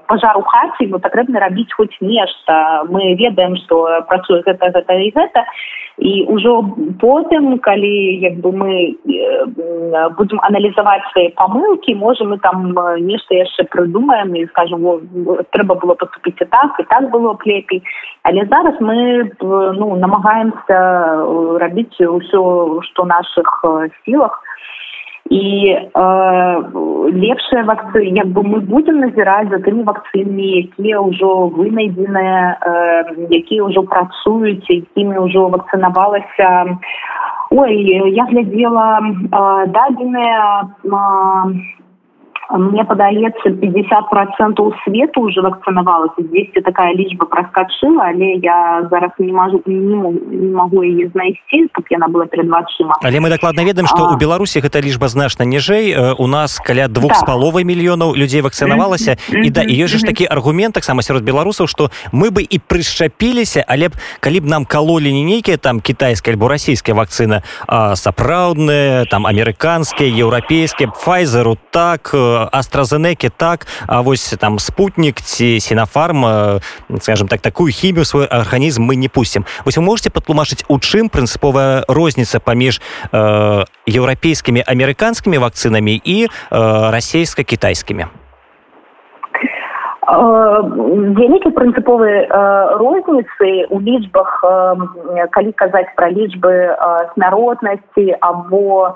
пажар 0.06 0.38
у 0.38 0.46
хаце 0.46 0.86
ну 0.86 1.00
патрэбна 1.00 1.40
рабіць 1.40 1.74
хоць 1.74 1.98
нешта. 2.02 2.86
Мы 2.90 3.16
ведаем 3.18 3.58
што 3.66 4.06
працуе 4.08 4.44
гэта 4.46 4.70
гэта 4.70 4.94
і 4.94 5.10
гэта. 5.18 5.46
І 5.98 6.26
ўжо 6.30 6.62
потым 7.02 7.58
калі 7.58 8.22
як 8.22 8.38
бы 8.42 8.52
мы 8.52 8.74
будзем 10.18 10.40
аналізаваць 10.46 11.06
свае 11.12 11.30
памылкі 11.38 11.94
можем 11.96 12.34
мы 12.34 12.38
там 12.38 12.74
нешта 13.02 13.36
яшчэ 13.36 13.66
прыдумаем 13.70 14.34
і 14.36 14.46
скажем 14.54 14.82
трэба 15.54 15.76
было 15.76 15.94
поступіць 15.94 16.42
і 16.42 16.46
так 16.46 16.78
і 16.80 16.84
так 16.90 17.10
было 17.10 17.34
б 17.34 17.46
лепей 17.46 17.84
але 18.24 18.46
зараз 18.50 18.82
мы 18.82 18.98
ну 19.42 19.96
намагаемся 19.96 20.80
рабіць 21.64 22.00
ўсё 22.00 22.44
што 22.90 23.06
наших 23.06 23.66
сілах 24.06 24.42
і 25.30 25.72
э, 25.72 26.62
лепшыя 27.16 27.64
вакцыны 27.64 28.12
як 28.12 28.28
бы 28.36 28.44
мы 28.44 28.60
будзем 28.60 29.00
назіраць 29.00 29.50
за 29.50 29.60
тымі 29.64 29.84
вакцынамі 29.88 30.48
якія 30.60 31.00
ўжо 31.00 31.48
вынайдзеныя 31.56 32.42
э, 32.60 33.28
якія 33.32 33.64
ўжо 33.64 33.84
працуюць 33.88 34.68
якімі 34.68 35.24
ўжо 35.24 35.48
вакцынавалася 35.56 36.50
ой 37.56 37.74
я 38.12 38.26
глядзела 38.28 39.00
э, 39.00 39.66
дадзеныя 39.72 40.44
э, 40.84 41.00
мне 42.50 42.84
падаецца 42.84 43.50
50 43.50 44.10
процентов 44.10 44.74
свету 44.84 45.22
уже 45.22 45.42
вакцынавалася 45.42 46.22
200 46.22 46.62
такая 46.62 46.94
лічба 46.94 47.26
проскочыла 47.26 48.12
але 48.14 48.40
я 48.44 48.88
зараз 48.92 49.12
не 49.18 49.32
могу 49.32 49.62
не 49.66 50.52
могу 50.54 50.84
яе 50.84 51.10
знайсці 51.14 51.70
каб 51.72 51.86
яна 51.90 52.08
была 52.08 52.26
перед 52.26 52.50
вачыма 52.50 52.96
але 53.02 53.20
мы 53.20 53.30
дакладна 53.30 53.64
ведаем 53.64 53.88
что 53.88 54.12
у 54.12 54.18
беларусі 54.18 54.60
гэта 54.60 54.82
лічба 54.82 55.08
значна 55.08 55.46
ніжэй 55.46 56.16
у 56.18 56.28
нас 56.28 56.60
каля 56.60 56.88
двух 56.88 57.16
з 57.16 57.24
паловай 57.24 57.64
мільёнаў 57.64 58.16
людзей 58.16 58.42
вакцынавалася 58.42 59.18
і 59.32 59.50
да 59.50 59.64
і 59.64 59.74
ёсць 59.86 59.98
ж 59.98 60.04
такі 60.04 60.26
аргумент 60.26 60.74
таксама 60.76 61.02
сярод 61.02 61.24
беларусаў 61.24 61.68
что 61.68 61.90
мы 62.12 62.30
бы 62.30 62.44
і 62.44 62.60
прышчапіліся 62.60 63.64
але 63.68 63.90
б 63.90 63.94
калі 64.20 64.40
б 64.40 64.46
нам 64.46 64.66
калолі 64.66 65.14
не 65.14 65.24
нейкія 65.24 65.58
там 65.58 65.80
кітайская 65.80 66.36
альбо 66.36 66.48
расійская 66.48 66.96
вакцына 66.96 67.44
сапраўдная 67.96 69.06
там 69.06 69.26
амерыканскія 69.28 70.10
еўрапейскія 70.12 70.92
пфайзеру 70.92 71.58
так 71.72 72.12
астразенеки 72.52 73.30
так 73.30 73.68
а 73.88 74.02
вось 74.02 74.36
там 74.40 74.60
спутнік 74.60 75.22
ці 75.22 75.60
сінафарм 75.60 76.26
скажем 77.00 77.28
так 77.28 77.42
такую 77.42 77.72
хімію 77.72 78.06
свой 78.06 78.28
арганізм 78.28 78.84
мы 78.84 78.96
не 78.96 79.10
пусцім 79.10 79.46
вось 79.66 79.78
вы 79.78 79.84
можете 79.84 80.10
патлумачыць 80.10 80.66
у 80.68 80.80
чым 80.80 81.10
прынцыповая 81.10 81.84
розніца 81.88 82.40
паміж 82.40 82.82
э, 83.12 83.66
еўрапейскімі 83.88 84.64
амерыканскімі 84.68 85.38
вакцынамі 85.38 86.02
і 86.04 86.26
э, 86.26 86.30
расійска-кітайскімі 86.92 88.06
вялікі 90.04 91.50
прынцыповыя 91.56 92.28
розніцы 92.78 93.66
ў 93.72 93.78
лічбах 93.82 94.44
калі 95.32 95.52
казаць 95.56 95.90
пра 95.96 96.12
лічбы 96.12 96.76
смяротнасці 97.16 98.18
або 98.20 98.94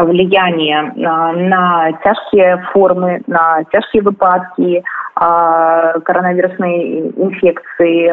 влияние 0.00 0.92
на 0.94 1.92
тяжкие 2.04 2.64
формы, 2.72 3.22
на 3.26 3.64
тяжкие 3.72 4.02
выпадки, 4.02 4.84
коронавірусной 5.14 7.12
інфекцыі 7.16 8.08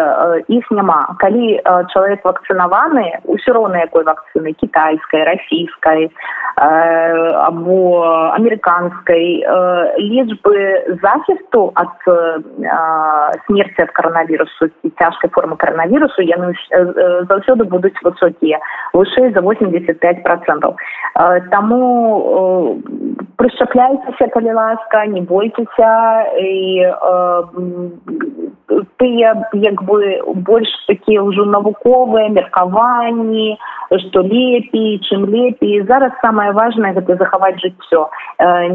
іх 0.51 0.65
няма 0.71 1.15
калі 1.19 1.61
чалавек 1.93 2.25
вакцынаваны 2.27 3.23
ўсё 3.23 3.55
роўна 3.55 3.87
якой 3.87 4.03
вакцыны 4.03 4.51
кітайскай 4.59 5.23
расійскай 5.23 6.11
або 6.59 8.03
амерыканскай 8.35 9.47
лічбы 9.95 10.99
захісту 10.99 11.71
ад 11.75 11.95
смерти 13.47 13.79
ад 13.79 13.91
каранавірусу 13.91 14.67
і 14.83 14.89
цяжкай 14.99 15.31
формы 15.31 15.55
каранавірусу 15.55 16.21
яны 16.21 16.51
заўсёды 17.31 17.63
будуць 17.63 17.95
высокія 18.03 18.59
вышэй 18.93 19.31
за 19.33 19.41
85 19.41 20.23
процентов. 20.23 20.75
Таму 21.51 22.81
прышчапляйцеся 23.39 24.27
калі 24.36 24.53
ласка 24.53 25.05
не 25.08 25.22
бойцеся 25.22 25.91
і 26.36 26.84
тыя 29.00 29.31
як 29.53 29.84
бы 29.88 30.19
больш 30.50 30.69
такія 30.88 31.24
ўжо 31.24 31.46
навуковыя 31.48 32.29
меркаванні 32.36 33.55
што 34.03 34.22
лепей 34.27 35.00
чым 35.08 35.25
лепей 35.31 35.79
зараз 35.88 36.12
самае 36.22 36.51
важное 36.51 36.93
гэта 37.00 37.15
захаваць 37.24 37.58
жыццё 37.63 38.05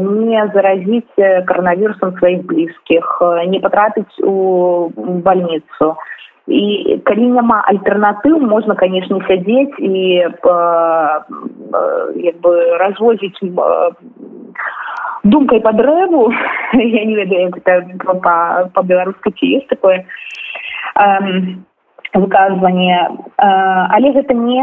не 0.01 0.41
заразіць 0.57 1.45
каранавірусам 1.45 2.17
сваіх 2.17 2.43
блізкіх 2.49 3.21
не 3.53 3.61
патрапіць 3.61 4.17
у 4.25 4.89
больніцу 5.29 5.93
і 6.47 7.01
калі 7.05 7.25
няма 7.33 7.61
альтэрнатыў 7.73 8.37
можна 8.45 8.75
канешне 8.77 9.17
сядзець 9.27 9.73
і 9.79 9.93
як 12.21 12.37
бы 12.41 12.51
развозіць 12.77 13.41
думкай 15.23 15.59
по 15.59 15.71
дрэву 15.73 16.29
я 16.73 17.05
не 17.05 17.15
ведаю 17.15 17.49
як 17.49 17.57
это 17.57 17.81
по-беларуску 18.73 19.31
ці 19.31 19.45
есть 19.57 19.67
такое 19.67 20.05
выказванне 22.13 23.09
але 23.37 24.11
гэта 24.13 24.33
не 24.33 24.61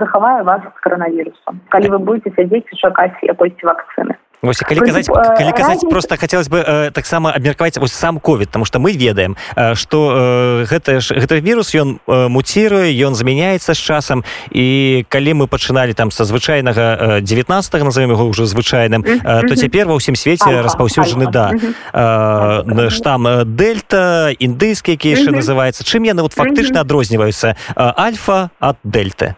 захавае 0.00 0.42
вас 0.42 0.62
з 0.64 0.80
каранавірусам 0.80 1.60
калі 1.68 1.88
вы 1.88 1.98
будете 1.98 2.32
сядзець 2.32 2.64
і 2.72 2.80
чакаць 2.80 3.20
якойсьці 3.22 3.66
вакцыны 3.66 4.16
Вось, 4.44 4.60
калі 4.60 4.80
казаць, 4.84 5.08
калі 5.08 5.52
казаць 5.56 5.84
просто 5.88 6.16
хацелось 6.20 6.48
бы 6.48 6.60
э, 6.60 6.90
таксама 6.92 7.32
абмеркаваць 7.32 7.78
вось 7.78 7.92
сам 7.92 8.18
ковід 8.20 8.50
тому 8.50 8.64
что 8.64 8.78
мы 8.78 8.92
ведаем 8.92 9.36
э, 9.56 9.74
что 9.74 10.12
э, 10.12 10.66
гэта 10.68 11.00
ж 11.00 11.16
гэты 11.16 11.40
вірус 11.40 11.74
ён 11.74 11.98
э, 12.06 12.28
муціруе 12.28 12.92
ён 12.92 13.14
змяняецца 13.14 13.72
з 13.72 13.80
часам 13.80 14.24
і 14.52 15.04
калі 15.08 15.34
мы 15.34 15.46
пачыналі 15.46 15.94
там 15.94 16.10
са 16.10 16.24
звычайнага 16.24 17.20
19 17.20 17.84
назовем 17.84 18.10
его 18.12 18.28
ўжо 18.28 18.44
звычайным 18.44 19.00
э, 19.04 19.48
то 19.48 19.56
цяпер 19.56 19.88
ва 19.88 19.96
ўсім 19.96 20.16
свеце 20.16 20.60
распаўсюджаны 20.60 21.32
да. 21.32 21.52
Э, 21.94 22.90
штам 22.90 23.48
дельта 23.56 24.28
індыйскі 24.36 24.92
які 24.92 25.08
яшчэ 25.08 25.30
называется 25.32 25.84
чым 25.84 26.04
яны 26.04 26.20
вот 26.20 26.36
фактычна 26.36 26.84
адрозніваюцца 26.84 27.56
альфа 27.76 28.50
ад 28.60 28.76
дельты 28.84 29.36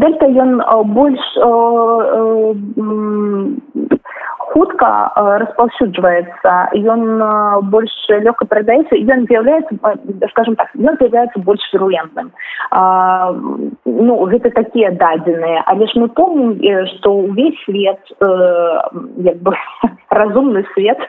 дельта 0.00 0.26
ён 0.44 0.62
больш 0.96 1.24
хутка 4.56 5.12
распаўсюджваецца 5.44 6.52
ён 6.72 7.02
больш 7.68 7.92
лёгка 8.08 8.48
перадаецца 8.48 8.96
ён 8.96 9.26
з'яўляецца 9.28 10.30
скажем 10.32 10.56
так 10.56 10.72
ён 10.80 10.96
з'яўляецца 10.96 11.44
больш 11.44 11.60
вірулентным 11.74 12.32
ну 13.84 14.14
гэта 14.32 14.50
такія 14.56 14.92
дадзеныя 14.96 15.60
але 15.66 15.84
ж 15.92 16.00
мы 16.00 16.08
помнім 16.08 16.56
што 16.96 17.12
ўвесь 17.28 17.60
свет 17.68 18.00
як 19.28 19.36
бы 19.44 19.52
разумны 20.20 20.64
свет 20.72 21.04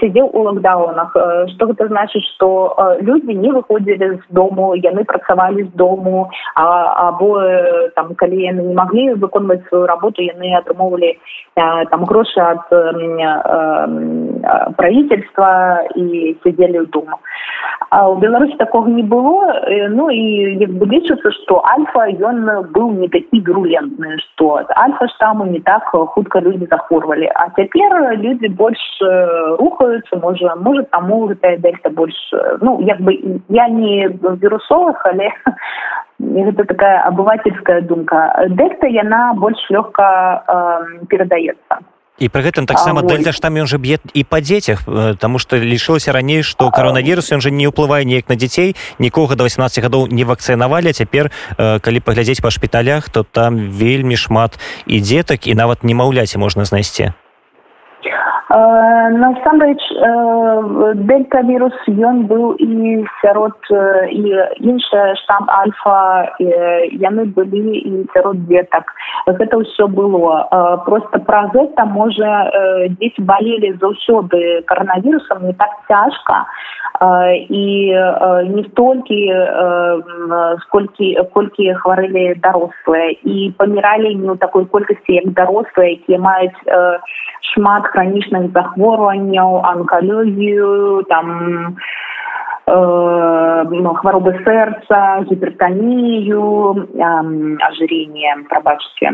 сядзеў 0.00 0.28
у 0.32 0.44
локдаунах 0.44 1.16
что 1.54 1.70
гэта 1.72 1.88
значыць 1.88 2.26
что 2.34 2.76
людзі 3.00 3.32
не 3.32 3.52
выходзілі 3.56 4.20
з 4.20 4.22
дому 4.28 4.74
яны 4.76 5.08
працавалі 5.08 5.64
з 5.64 5.72
дому 5.72 6.28
або 6.54 7.32
там 7.96 8.12
калі 8.14 8.44
яны 8.44 8.68
не 8.68 8.74
маглі 8.76 9.08
выконваць 9.24 9.64
сваю 9.72 9.86
работу 9.86 10.20
яны 10.20 10.52
атрымоўвалі 10.60 11.16
там 11.56 12.09
грошы 12.10 12.40
ад 12.42 12.66
правительства 14.76 15.50
і 15.94 16.36
сядзелі 16.42 16.84
ў 16.84 16.86
дому 16.90 17.16
у 17.90 18.14
беларусі 18.16 18.54
такого 18.56 18.88
не 18.88 19.02
было 19.02 19.52
ну 19.90 20.10
і 20.10 20.22
як 20.62 20.70
бы 20.70 20.86
лічыцца 20.86 21.30
что 21.42 21.58
альфа 21.66 22.06
ён 22.22 22.70
быў 22.70 22.94
не 22.94 23.08
такі 23.08 23.40
грулентны 23.42 24.18
что 24.18 24.62
альфа 24.76 25.08
штаму 25.14 25.44
не 25.46 25.60
так 25.60 25.82
хутка 25.90 26.40
людзі 26.40 26.66
захворвалі. 26.70 27.30
А 27.34 27.50
цяпер 27.56 28.16
людзі 28.16 28.48
больш 28.48 28.78
рухаюцца 29.58 30.20
можа 30.22 30.54
можа 30.56 30.82
таму 30.94 31.26
гэтая 31.26 31.56
дельта 31.56 31.90
больш 31.90 32.14
ну 32.60 32.78
як 32.80 33.00
бы 33.00 33.40
я 33.48 33.68
не 33.68 34.08
вірусовых 34.22 35.06
але 35.06 35.30
гэта 36.20 36.64
такая 36.64 37.02
абывательская 37.10 37.80
думка. 37.80 38.46
Дельта 38.50 38.86
яна 38.86 39.34
больш 39.34 39.58
лёгка 39.70 40.44
э, 40.46 41.06
перадаецца 41.08 41.82
і 42.20 42.28
пры 42.28 42.44
гэтым 42.44 42.68
таксама 42.68 43.02
дельта 43.02 43.32
штам 43.32 43.56
ён 43.56 43.66
жа 43.66 43.80
б'е 43.80 43.98
і 44.12 44.22
па 44.28 44.44
дзецях 44.44 44.84
таму 45.18 45.40
што 45.40 45.56
лічылася 45.56 46.12
раней 46.12 46.44
што 46.44 46.68
каронавірус 46.70 47.32
ён 47.32 47.40
жа 47.40 47.50
не 47.50 47.66
ўплывае 47.72 48.04
неяк 48.04 48.28
на 48.28 48.36
дзяцей 48.36 48.76
нікога 49.00 49.40
до 49.40 49.48
18 49.48 49.80
гадоў 49.80 50.06
не 50.12 50.28
вакцынавалі 50.28 50.92
цяпер 50.92 51.32
калі 51.56 51.98
паглядзець 52.04 52.44
па 52.44 52.52
шпіталях 52.52 53.08
то 53.08 53.24
там 53.24 53.72
вельмі 53.72 54.20
шмат 54.20 54.60
і 54.86 55.00
дзетак 55.00 55.48
і 55.48 55.56
нават 55.56 55.82
немаўляці 55.82 56.36
можна 56.36 56.68
знайсці 56.68 57.16
насамрэч 58.50 59.78
дельта 61.06 61.42
вірус 61.46 61.76
ён 61.86 62.26
быў 62.26 62.58
і 62.58 63.06
сярод 63.22 63.54
і 64.10 64.22
іншая 64.58 65.14
штам 65.22 65.46
альфа 65.46 66.34
яны 66.40 67.30
былі 67.30 67.78
і 67.78 68.06
сярод 68.14 68.42
дзетак 68.50 68.90
гэта 69.38 69.54
ўсё 69.54 69.86
было. 69.86 70.50
Просто 70.82 71.22
праз 71.30 71.54
гэта 71.54 71.86
можа 71.86 72.50
дзеці 72.98 73.22
балелі 73.22 73.78
заўсёды 73.78 74.62
каранавірусам 74.66 75.46
не 75.46 75.54
так 75.54 75.70
цяжка 75.86 76.46
і 77.38 77.66
не 78.50 78.62
столькі 78.72 79.20
сколькі 80.66 81.14
колькі 81.32 81.74
хварылі 81.74 82.34
дарослыя 82.42 83.14
і 83.22 83.54
паміралі 83.56 84.14
не 84.14 84.28
ў 84.34 84.36
такой 84.42 84.66
колькасці 84.66 85.22
як 85.22 85.30
дарослыя 85.38 85.94
якія 85.94 86.18
маюць 86.18 86.58
шмат 87.54 87.86
хранічных 87.94 88.39
захворванняў 88.54 89.60
анкалогію 89.64 91.04
там 91.08 91.26
э, 92.66 93.64
ну, 93.70 93.94
хваробы 93.94 94.32
сэрца 94.44 95.24
гіпертанію 95.30 96.88
ажырение 97.68 98.36
прабачце 98.48 99.12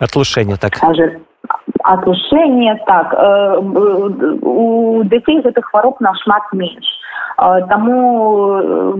атлушэнне 0.00 0.56
так 0.56 0.78
атлушэнне 1.84 2.78
так 2.86 3.14
э, 3.14 3.58
у 4.42 5.02
дзяцей 5.04 5.42
гэтых 5.42 5.64
хвароб 5.70 6.00
нашмат 6.00 6.52
менш 6.52 6.86
Таму 7.38 7.94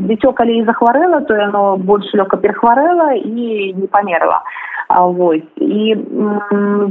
дзіцё 0.07 0.31
калі 0.31 0.63
і 0.63 0.65
захварэла, 0.65 1.27
то 1.27 1.35
яно 1.35 1.75
больш 1.77 2.07
лёгка 2.15 2.39
перахварэла 2.39 3.19
і 3.19 3.75
не 3.75 3.87
памерла. 3.91 4.43
Вось. 4.89 5.43
І 5.57 5.97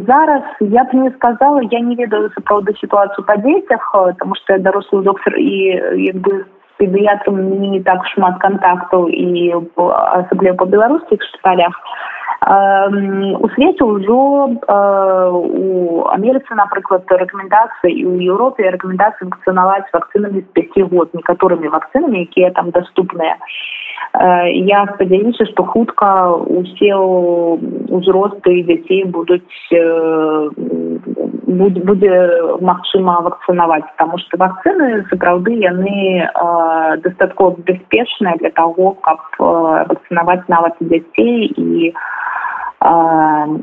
зараз 0.07 0.43
я 0.59 0.83
б 0.83 0.93
не 0.93 1.11
сказала, 1.11 1.61
я 1.71 1.79
не 1.79 1.95
ведаю 1.95 2.29
сапраўды 2.29 2.75
сітуацыю 2.77 3.25
па 3.25 3.37
дзецях, 3.41 3.81
таму 4.19 4.35
што 4.35 4.53
я 4.53 4.59
дарослы 4.59 5.01
доктор 5.01 5.33
і 5.35 5.57
як 6.05 6.17
бы 6.21 6.45
педыятрам 6.77 7.41
не 7.73 7.81
так 7.81 8.05
шмат 8.13 8.37
кантактаў 8.37 9.09
і 9.09 9.53
асабліва 10.21 10.55
па 10.61 10.65
беларускіх 10.65 11.23
шпіталях. 11.23 11.73
У 12.45 13.49
свеце 13.55 13.83
ўжо 13.83 14.17
у 14.61 16.05
Амерыцы 16.13 16.53
напрыклад 16.53 17.09
рэкамендацыі 17.09 17.89
і 17.89 18.03
ў 18.05 18.29
Еўропе 18.29 18.69
рэкамендацыі 18.69 19.27
вакцынаваць 19.27 19.89
вакцынамі 19.89 20.45
з 20.45 20.49
5 20.53 20.93
год 20.93 21.09
некаторымі 21.17 21.67
вакцынамі 21.73 22.21
якія 22.29 22.53
там 22.53 22.69
даступныя 22.69 23.41
я 24.53 24.85
спадзяюся 24.93 25.49
што 25.49 25.65
хутка 25.65 26.29
усе 26.61 26.93
ўзросты 26.93 28.63
дзяцей 28.69 29.03
будуць 29.09 29.41
будзе 31.47 32.11
магчыма 32.61 33.21
вакцынаваць 33.21 33.85
потому 33.95 34.17
что 34.19 34.37
вакцыны 34.37 35.05
сапраўды 35.09 35.55
яны 35.63 36.27
дастаткова 37.03 37.55
бяспечныя 37.63 38.35
для 38.37 38.51
того 38.51 38.91
каб 39.07 39.19
вакцынаваць 39.39 40.43
нават 40.47 40.75
дзяцей 40.81 41.47
і 41.55 41.93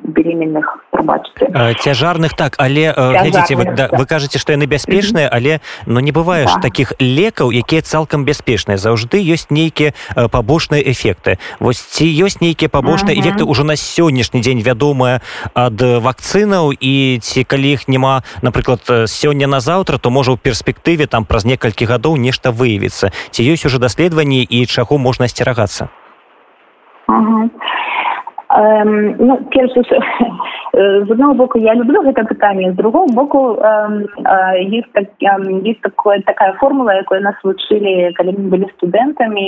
беременных 0.04 0.78
пробачце 0.90 1.74
цяжарных 1.80 2.34
так 2.37 2.56
але 2.58 2.92
глядзіце 2.92 3.54
вы, 3.56 3.64
да, 3.74 3.88
вы 3.92 4.06
кажаце 4.06 4.38
што 4.38 4.52
яны 4.52 4.66
бяспечныя 4.66 5.28
але 5.28 5.60
но 5.87 6.00
не 6.00 6.12
бывае 6.12 6.46
ж 6.46 6.54
да. 6.56 6.68
таких 6.68 6.92
лекаў 7.00 7.50
якія 7.50 7.82
цалкам 7.82 8.24
бяспечныя 8.24 8.76
заўжды 8.76 9.20
ёсць 9.24 9.50
нейкія 9.50 9.94
пабочныя 10.30 10.82
эфекты. 10.84 11.38
Вось 11.60 11.80
ці 11.80 12.04
ёсць 12.04 12.40
нейкія 12.40 12.68
пабочныя 12.68 13.16
эфекты 13.18 13.44
ўжо 13.44 13.64
на 13.64 13.76
сённяшні 13.76 14.40
дзень 14.40 14.60
вядомыя 14.60 15.20
ад 15.54 15.80
вакцынаў? 15.80 16.76
І 16.76 17.18
ці 17.22 17.44
калі 17.44 17.78
іх 17.78 17.88
няма 17.88 18.22
напрыклад 18.42 18.84
сёння 19.08 19.46
на 19.46 19.60
заўтра 19.60 19.98
то 19.98 20.10
можа 20.10 20.32
ў 20.32 20.38
перспектыве 20.38 21.06
там 21.06 21.24
праз 21.24 21.44
некалькі 21.44 21.88
гадоў 21.88 22.16
нешта 22.16 22.52
выявіцца. 22.52 23.12
Ці 23.30 23.40
ёсць 23.42 23.66
уже 23.66 23.78
даследаванні 23.78 24.44
і 24.44 24.66
чаго 24.66 24.98
можна 24.98 25.26
асцерагацца? 25.26 25.88
Ага. 27.08 27.48
Эм, 28.50 29.16
ну, 29.18 29.38
перш 29.50 29.72
з 30.74 31.11
одного 31.11 31.35
боку 31.35 31.59
я 31.59 31.74
люблю 31.74 32.02
гэта 32.02 32.24
пытанне 32.24 32.72
з 32.72 32.76
другого 32.76 33.07
боку 33.07 33.59
есть 34.59 34.92
так 34.92 35.07
есть 35.64 35.80
такое 35.80 36.20
такая 36.26 36.52
формула 36.54 36.94
якой 36.94 37.20
нас 37.20 37.35
вучылі 37.44 38.12
калі 38.14 38.35
мы 38.38 38.50
былі 38.50 38.68
студэнтамі 38.76 39.46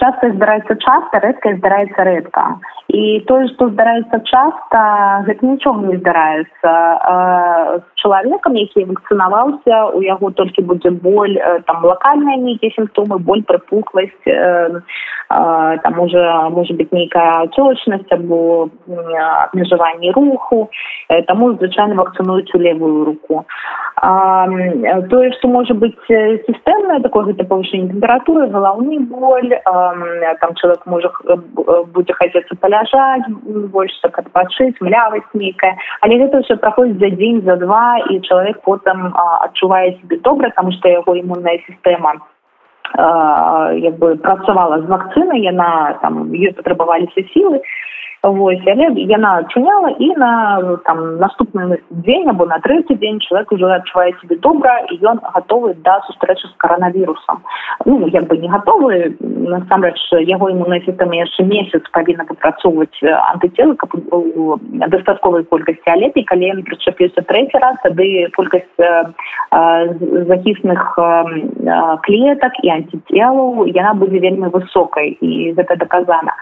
часто 0.00 0.32
здараецца 0.32 0.74
часта 0.80 1.20
рэдка 1.20 1.52
здараецца 1.56 2.04
рэдка. 2.04 2.44
І 2.88 3.20
тое 3.28 3.46
што 3.52 3.68
здараецца 3.68 4.20
часта 4.24 4.80
гэта 5.28 5.46
нічога 5.46 5.84
не 5.84 5.98
здараецца 5.98 6.72
з 7.76 7.84
чалавекам 8.00 8.56
які 8.56 8.84
вакцынаваўся 8.88 9.92
у 9.92 10.00
яго 10.00 10.30
толькі 10.30 10.64
будзе 10.64 10.90
боль 10.90 11.36
там 11.68 11.84
лакальныя 11.84 12.40
нейкія 12.40 12.72
сімптомы 12.72 13.18
боль 13.18 13.44
прыпукласць 13.44 14.24
там 15.28 16.00
уже 16.00 16.24
можа 16.58 16.74
быть 16.74 16.92
нейкая 16.92 17.46
цёлачнасць 17.54 18.12
або 18.18 18.68
абмежаванні 19.46 20.12
руху 20.18 20.68
таму 21.30 21.52
звычайна 21.54 21.94
вакцынуюць 22.02 22.54
у 22.54 22.58
левую 22.58 23.04
руку. 23.04 23.44
Тое 25.10 25.30
што 25.38 25.48
можа 25.48 25.74
быць 25.74 25.98
сістэмнае 26.06 27.00
такое 27.02 27.24
гэта 27.30 27.46
павышэнне 27.50 27.90
тэмпературы 27.94 28.46
галаўны 28.54 29.00
боль 29.10 29.54
там 29.64 30.54
чалавек 30.54 30.86
можа 30.86 31.10
будзе 31.94 32.14
хацецца 32.20 32.58
паляжаць 32.62 33.26
больш 33.74 33.98
так 34.02 34.18
адпачыць 34.22 34.78
млявасць 34.80 35.34
нейкая 35.34 35.74
але 36.00 36.22
гэта 36.22 36.42
ўсё 36.44 36.58
праходзіць 36.62 37.02
за 37.02 37.10
дзень 37.16 37.42
за 37.42 37.56
два 37.62 37.98
і 38.10 38.20
чалавек 38.22 38.62
потым 38.62 39.10
адчувае 39.18 39.98
себе 40.00 40.22
добра 40.22 40.50
таму 40.54 40.72
што 40.78 40.88
яго 40.88 41.14
імунная 41.18 41.58
сістэма 41.66 42.18
як 42.96 43.98
бы 43.98 44.16
працавала 44.16 44.80
з 44.80 44.86
вакцынай 44.92 45.40
яна 45.42 45.98
там 46.02 46.32
ёй 46.32 46.52
патрабаваліся 46.56 47.26
сілы 47.34 47.60
Вось, 48.22 48.62
але 48.66 48.90
яна 49.06 49.38
адчыняла 49.38 49.90
і 50.02 50.08
на 50.18 50.30
там 50.84 51.18
наступны 51.22 51.78
дзень 52.02 52.26
або 52.28 52.46
на 52.50 52.58
трэці 52.58 52.98
дзень 52.98 53.20
чалавек 53.22 53.52
уже 53.52 53.70
адчувае 53.70 54.10
себе 54.20 54.36
добра 54.42 54.74
і 54.90 54.98
ён 55.06 55.20
гатовы 55.22 55.74
да 55.86 56.00
сустрэчы 56.06 56.50
з 56.50 56.54
каранавірусам 56.58 57.38
ну 57.86 58.08
як 58.08 58.26
бы 58.26 58.38
не 58.38 58.48
гатовы 58.48 59.14
насамрэч 59.20 60.02
яго 60.26 60.50
імунная 60.50 60.82
сістэма 60.82 61.14
яшчэ 61.14 61.46
месяц 61.46 61.86
павінна 61.94 62.26
папрацоўваць 62.26 62.98
антыцелы 63.06 63.78
каб 63.78 63.94
дастатковай 64.90 65.44
колькасці 65.44 65.94
алеты 65.94 66.26
калі 66.26 66.58
ён 66.58 66.62
прычапіўся 66.66 67.22
трэці 67.22 67.62
раз 67.62 67.78
тады 67.86 68.26
колькасць 68.34 68.82
захісных 70.26 70.98
клетак 72.02 72.58
і 72.66 72.74
антицелаў 72.82 73.70
яна 73.70 73.94
будзе 73.94 74.18
вельмі 74.18 74.50
высокай 74.50 75.14
і 75.22 75.54
гэта 75.54 75.78
даказана 75.78 76.34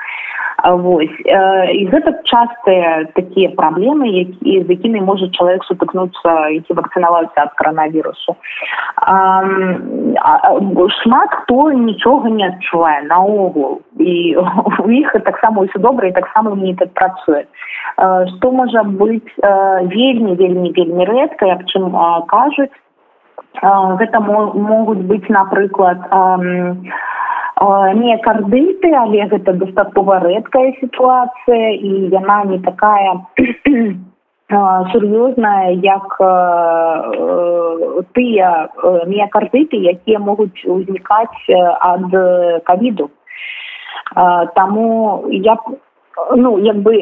Вось 0.65 1.13
і 1.21 1.83
гэта 1.93 2.17
частыя 2.25 3.05
такія 3.13 3.53
праблемы 3.57 4.09
які 4.09 4.65
з 4.65 4.71
якімі 4.73 5.01
можа 5.05 5.29
чалавек 5.29 5.63
сутыкнуцца 5.69 6.49
які 6.49 6.75
вакцынаваўся 6.75 7.45
ад 7.45 7.53
каранавірусу 7.61 8.37
шмат 11.03 11.31
хто 11.45 11.71
нічога 11.73 12.31
не 12.31 12.49
адчувае 12.49 13.05
наогул 13.05 13.85
і 14.01 14.37
у 14.87 14.91
іх 14.91 15.13
таксама 15.29 15.69
ўсё 15.69 15.79
добра 15.79 16.09
і 16.09 16.17
таксама 16.17 16.57
мне 16.57 16.75
так 16.75 16.89
працуе 16.97 17.45
што 18.33 18.51
можа 18.51 18.83
быць 18.83 19.33
вельмі 19.93 20.41
вельмі 20.41 20.73
вельмі 20.73 21.05
рэдка 21.05 21.53
як 21.53 21.69
чым 21.69 21.93
кажуць 22.33 22.73
гэта 24.01 24.21
могуць 24.25 25.05
быць 25.05 25.29
напрыклад 25.29 26.01
не 27.57 28.19
кардыты 28.19 28.93
але 28.93 29.25
гэта 29.33 29.53
дастаткова 29.53 30.21
рэдкая 30.21 30.73
сітуацыя 30.81 31.71
і 31.73 32.09
яна 32.13 32.45
не 32.45 32.59
такая 32.59 33.25
сур'ёзная 34.93 35.73
як 35.81 36.07
тыя 38.13 38.69
міякардыты 39.09 39.77
якія 39.77 40.19
могуць 40.19 40.65
узнікаць 40.67 41.49
ад 41.81 42.13
кавіду. 42.65 43.11
Таму 44.55 45.25
я 45.31 45.57
ну 46.37 46.59
як 46.59 46.77
бы 46.77 46.95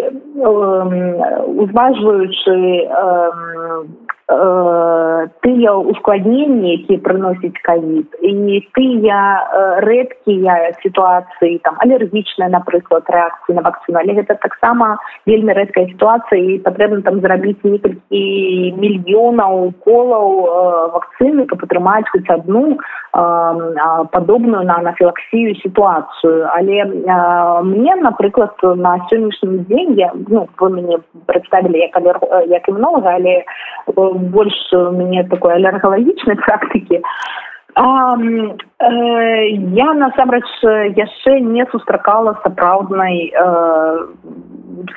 узважваючы 1.58 2.88
Э, 2.90 3.84
тыя 4.26 5.72
ускладненні 5.76 6.72
якія 6.80 6.98
прыносяць 7.04 7.60
кавід 7.60 8.08
і 8.24 8.56
тыя 8.72 9.20
э, 9.52 9.80
рэдкія 9.84 10.72
сітуацыі 10.80 11.60
там 11.60 11.76
алергічныя 11.84 12.48
напрыклад 12.48 13.04
рэакцыі 13.04 13.60
на 13.60 13.62
вакцыну 13.68 14.00
але 14.00 14.16
гэта 14.16 14.40
таксама 14.40 14.96
вельмі 15.28 15.52
рэдкая 15.52 15.92
сітуацыя 15.92 16.40
і 16.40 16.58
патрэбна 16.64 17.04
там 17.04 17.20
зрабіць 17.20 17.60
некалькі 17.68 18.72
мільёнаў 18.80 19.76
колаў 19.84 20.28
э, 20.40 20.88
вакцыны 20.96 21.44
каб 21.44 21.60
атрымаць 21.68 22.08
хоць 22.08 22.30
адну 22.32 22.80
падобную 24.10 24.64
на 24.64 24.80
анафілаксію 24.80 25.54
сітуацыю 25.60 26.48
але 26.48 26.84
мне 27.62 27.94
напрыклад 28.00 28.56
на 28.62 28.96
сённяшні 29.12 29.68
дзень 29.68 29.94
я 30.00 30.10
ну 30.16 30.48
вы 30.58 30.70
мяне 30.70 30.98
прадставілі 31.26 31.78
як 31.78 32.00
як 32.48 32.68
і 32.68 32.72
многа 32.72 33.20
але 34.14 34.28
больш 34.30 34.54
мне 34.72 35.24
такой 35.24 35.54
алергалагічнай 35.54 36.36
практыкі 36.46 37.02
а, 37.74 38.14
э, 38.16 39.48
я 39.74 39.94
насамрэч 39.94 40.46
яшчэ 40.94 41.40
не 41.40 41.66
сустракала 41.72 42.38
сапраўднай 42.44 43.32
э, 43.34 44.06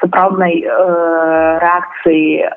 сапраўднай 0.01 0.61
э, 0.61 1.59
рэакцыі 1.61 2.41
э, 2.41 2.47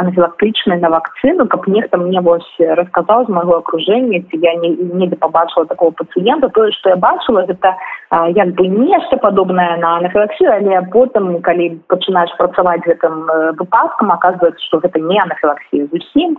анафілактычнай 0.00 0.80
на 0.80 0.90
вакцыну 0.90 1.46
каб 1.46 1.68
нехта 1.68 1.98
мне 1.98 2.20
вось 2.20 2.48
расказаў 2.58 3.26
з 3.26 3.34
майго 3.36 3.58
акружэння 3.58 4.22
ці 4.30 4.40
я 4.42 4.54
не 4.62 4.70
недзе 4.78 5.16
пабачыла 5.16 5.66
такого 5.66 5.90
пацыента 5.90 6.48
тое 6.48 6.72
што 6.78 6.90
я 6.90 6.96
бачыла 6.96 7.46
гэта 7.46 7.74
э, 7.74 8.32
як 8.36 8.54
бы 8.54 8.66
нешта 8.68 9.16
падобнае 9.16 9.76
на 9.78 9.96
анафілаксію 9.98 10.50
але 10.52 10.80
потым 10.92 11.40
калі 11.42 11.80
пачынаеш 11.88 12.32
працаваць 12.38 12.86
гэтым 12.86 13.28
э, 13.28 13.52
выпадкам 13.60 14.12
аказваецца 14.12 14.64
што 14.66 14.80
гэта 14.80 14.98
не 15.00 15.20
анафілаксію 15.20 15.88
зусім 15.92 16.36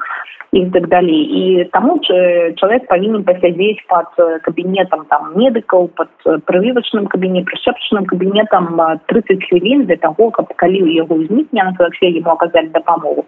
і 0.51 0.65
так 0.73 0.88
далей 0.89 1.21
і 1.32 1.63
таму 1.71 1.99
чалавек 2.04 2.88
павінен 2.88 3.23
пасядзець 3.23 3.86
под 3.88 4.12
кабінетам 4.43 5.06
там 5.08 5.32
медыкаў 5.36 5.88
под 5.95 6.12
прывівачным 6.45 7.08
кабіне 7.08 7.45
прышэпчаным 7.47 8.06
кабінетам 8.06 8.75
30 9.08 9.47
хвілін 9.47 9.86
для 9.86 9.95
таго 9.95 10.30
каб 10.31 10.53
калі 10.55 10.83
ў 10.83 10.89
яго 11.03 11.15
ўзнікне 11.21 11.63
на 11.63 11.73
ему 11.75 12.31
аказалі 12.31 12.69
дапамогу 12.73 13.25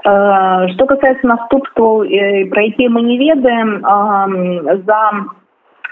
что 0.00 0.86
касается 0.86 1.26
наступстваў 1.26 2.08
про 2.50 2.60
якія 2.62 2.88
мы 2.88 3.02
не 3.02 3.18
ведаем. 3.18 3.84
За 4.86 5.00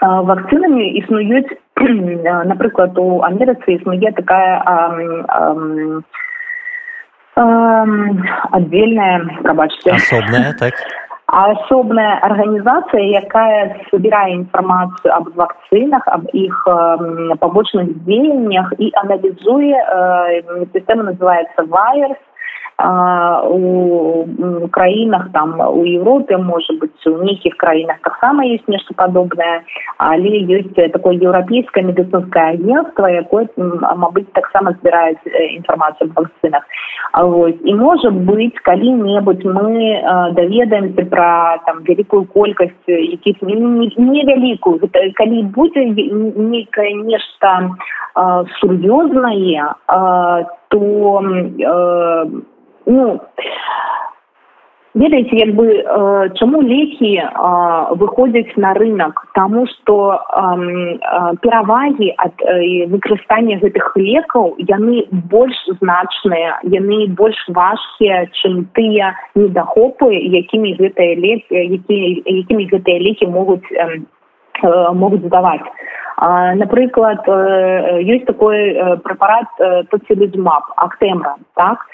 вакцынамі 0.01 0.97
існуюць 0.97 1.53
напрыклад 2.45 2.97
у 2.97 3.21
амерыцы 3.21 3.77
існуе 3.77 4.11
такая 4.17 4.63
отдельная 8.51 9.21
пробачьте 9.43 9.91
особная 9.91 10.53
так 10.53 10.73
асобная 11.31 12.19
арганізацыя 12.25 13.21
якая 13.21 13.75
собірае 13.89 14.33
інфармацыю 14.33 15.13
аб 15.13 15.29
вакцынах 15.35 16.03
аб 16.07 16.25
іх 16.33 16.63
э, 16.67 17.35
пабочных 17.39 17.89
дзеяннях 18.05 18.73
і 18.77 18.91
аналізуе 19.03 19.77
э, 19.77 20.65
сістэма 20.73 21.03
называется 21.11 21.65
вайерс 21.65 22.17
у 22.79 24.67
краінах 24.71 25.31
там 25.33 25.59
у 25.59 25.83
Европе 25.83 26.37
может 26.37 26.79
быть 26.79 27.07
у 27.07 27.23
нейкіх 27.23 27.57
краінах 27.57 27.97
таксама 28.03 28.45
есть 28.45 28.67
нешта 28.67 28.93
падобнае 28.93 29.63
але 29.97 30.39
ёсць 30.47 30.91
такое 30.93 31.15
еўрапейскае 31.15 31.83
медыцынское 31.83 32.53
агентство 32.53 33.05
якое 33.07 33.49
мабыць 33.57 34.31
таксама 34.33 34.71
збіраюць 34.79 35.19
інфармацыю 35.25 36.09
об 36.09 36.15
вакцынах 36.15 36.63
вот. 37.13 37.55
І 37.65 37.73
может 37.73 38.13
быть 38.13 38.55
калі-небудзь 38.59 39.43
мы 39.43 40.31
даведаемся 40.33 41.05
про 41.05 41.57
там 41.65 41.83
вялікую 41.83 42.25
колькасць 42.33 42.87
якіх 42.87 43.41
невялікую 43.41 44.79
калі 45.15 45.43
будзе 45.43 45.85
некае 45.85 46.93
нешта 46.95 47.75
сур'ёзнае 48.61 49.73
то 50.69 50.79
ну 52.89 53.19
ведаеце 54.95 55.35
як 55.35 55.55
бы 55.55 55.65
э, 55.69 56.29
чаму 56.35 56.61
лекі 56.61 57.21
э, 57.21 57.95
выходзяць 57.95 58.57
на 58.57 58.73
рынок? 58.73 59.25
Тому 59.35 59.67
что 59.67 60.17
э, 60.17 61.35
перавагі 61.41 62.13
ад 62.17 62.33
э, 62.41 62.87
выкарыстання 62.89 63.59
гэтых 63.61 63.93
лекаў 63.95 64.55
яны 64.57 65.05
больш 65.11 65.55
значныя 65.79 66.59
яны 66.63 67.07
больш 67.13 67.37
важкія 67.49 68.25
чым 68.41 68.65
тыя 68.73 69.13
недахопы 69.35 70.09
якімі 70.13 70.75
гэтыя 70.81 71.15
лекі 71.15 71.53
які 71.53 71.97
якімі 72.25 72.67
гэтыя 72.73 72.99
лекі 72.99 73.27
могуць 73.27 73.69
э, 73.71 74.01
могуць 74.93 75.23
здаваць 75.23 75.69
напрыклад 76.59 77.23
ёсць 77.27 78.27
такой 78.27 78.75
прэпарат 79.03 79.61
тоцілізмап 79.91 80.73
актэмра 80.75 81.35
так? 81.55 81.85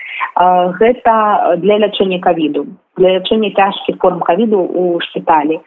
Гэта 0.81 1.13
для 1.61 1.77
лячэння 1.85 2.19
кавіду 2.19 2.65
для 2.97 3.19
лячэння 3.19 3.51
цяжкіх 3.55 3.97
форм 3.99 4.19
кавіду 4.19 4.59
у 4.59 4.99
шпіталі 5.01 5.59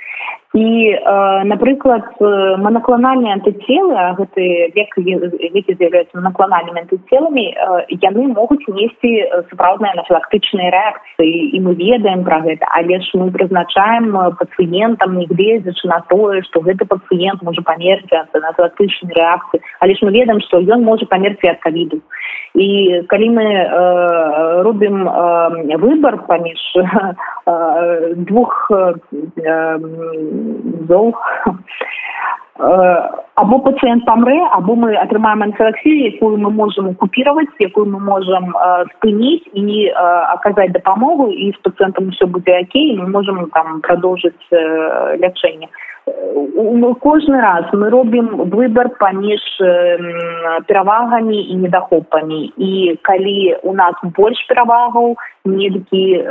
і 0.54 0.64
э, 0.64 1.44
напрыклад 1.44 2.08
манакланальныя 2.20 3.36
антыцелы 3.36 4.16
гэты 4.16 4.72
век 4.72 4.96
які 4.96 5.76
з'яўляюцца 5.76 6.24
накланальнымі 6.24 6.88
антыцеламі 6.88 7.44
э, 7.52 7.84
яны 8.00 8.32
могуць 8.32 8.64
несці 8.64 9.12
сапраўдныя 9.52 9.92
нафілактычныя 10.00 10.72
рэакцыі 10.72 11.52
і 11.52 11.60
мы 11.60 11.76
ведаем 11.76 12.24
пра 12.24 12.40
гэта 12.40 12.64
але 12.80 12.96
ж 13.04 13.12
мы 13.20 13.28
прызначаем 13.30 14.16
пацыентам 14.40 15.20
нягледзячы 15.20 15.84
на 15.88 16.00
тое 16.08 16.40
што 16.48 16.64
гэты 16.64 16.88
пацыент 16.88 17.44
можа 17.44 17.60
памерці 17.60 18.16
ад 18.24 18.32
нафілактычнай 18.32 19.12
рэакцыі 19.20 19.60
але 19.84 19.92
ж 19.94 19.98
мы 20.00 20.16
ведаем 20.16 20.40
што 20.48 20.64
ён 20.64 20.80
можа 20.80 21.04
памерці 21.04 21.52
ад 21.52 21.60
кавіду 21.60 22.00
і 22.54 23.02
калі 23.06 23.28
мы 23.30 23.44
э, 23.44 24.62
робім 24.62 25.08
э, 25.08 25.76
выбор 25.76 26.24
паміж 26.26 26.58
э, 26.76 26.82
двух 28.28 28.70
зол 30.88 31.14
або 32.58 33.58
пацыент 33.62 34.04
памрэ 34.04 34.38
або 34.50 34.74
мы 34.74 34.96
атрымаем 34.96 35.42
анфілаксію 35.42 36.10
якую 36.10 36.38
мы 36.38 36.50
можемм 36.50 36.94
купіраваць 36.94 37.54
якую 37.60 37.86
мы 37.86 38.00
можемм 38.02 38.50
спыніць 38.94 39.46
і 39.54 39.92
аказаць 39.94 40.72
дапамогу 40.74 41.30
і 41.30 41.54
з 41.54 41.58
пацыентам 41.62 42.08
усё 42.10 42.26
будзе 42.26 42.58
акей 42.58 42.98
мы 42.98 43.06
можемм 43.06 43.46
там 43.54 43.80
продолжыць 43.80 44.42
лячэнне 44.50 45.70
кожны 47.00 47.40
раз 47.40 47.64
мы 47.72 47.90
робім 47.90 48.50
выбор 48.50 48.88
паміж 48.98 49.40
перавагамі 50.66 51.40
і 51.42 51.56
недахопамі. 51.56 52.52
І 52.56 52.98
калі 53.02 53.56
у 53.62 53.72
нас 53.72 53.94
больш 54.02 54.46
перавагаў 54.48 55.16
медыкі 55.44 56.24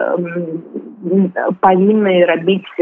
павінны 1.61 2.25
рабіць 2.25 2.73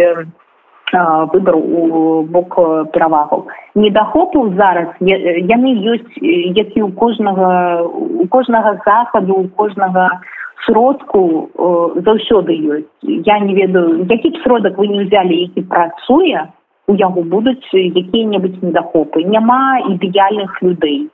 выбор 1.33 1.55
у 1.55 2.23
бок 2.23 2.55
перавагаў. 2.93 3.47
Недахопу 3.75 4.53
зараз 4.57 4.87
яны 5.01 5.71
ёсць 5.81 6.17
які 6.21 6.81
у 6.81 6.91
кожнага 6.91 7.83
у 7.83 8.27
кожнага 8.27 8.79
захаду 8.85 9.33
у 9.33 9.47
кожнага 9.49 10.21
сродку 10.65 11.49
заўсёды 11.95 12.53
ёсць. 12.53 12.89
Я 13.01 13.39
не 13.39 13.53
ведаю 13.53 14.05
які 14.09 14.29
б 14.29 14.37
сродак 14.43 14.77
вы 14.77 14.87
не 14.87 15.03
ўзялі 15.05 15.41
які 15.41 15.61
працуе 15.61 16.47
у 16.87 16.95
яго 16.95 17.21
будуць 17.23 17.65
якія-небудзь 17.73 18.61
недахопы. 18.61 19.23
Няма 19.23 19.79
ідэальных 19.89 20.61
людзей. 20.61 21.09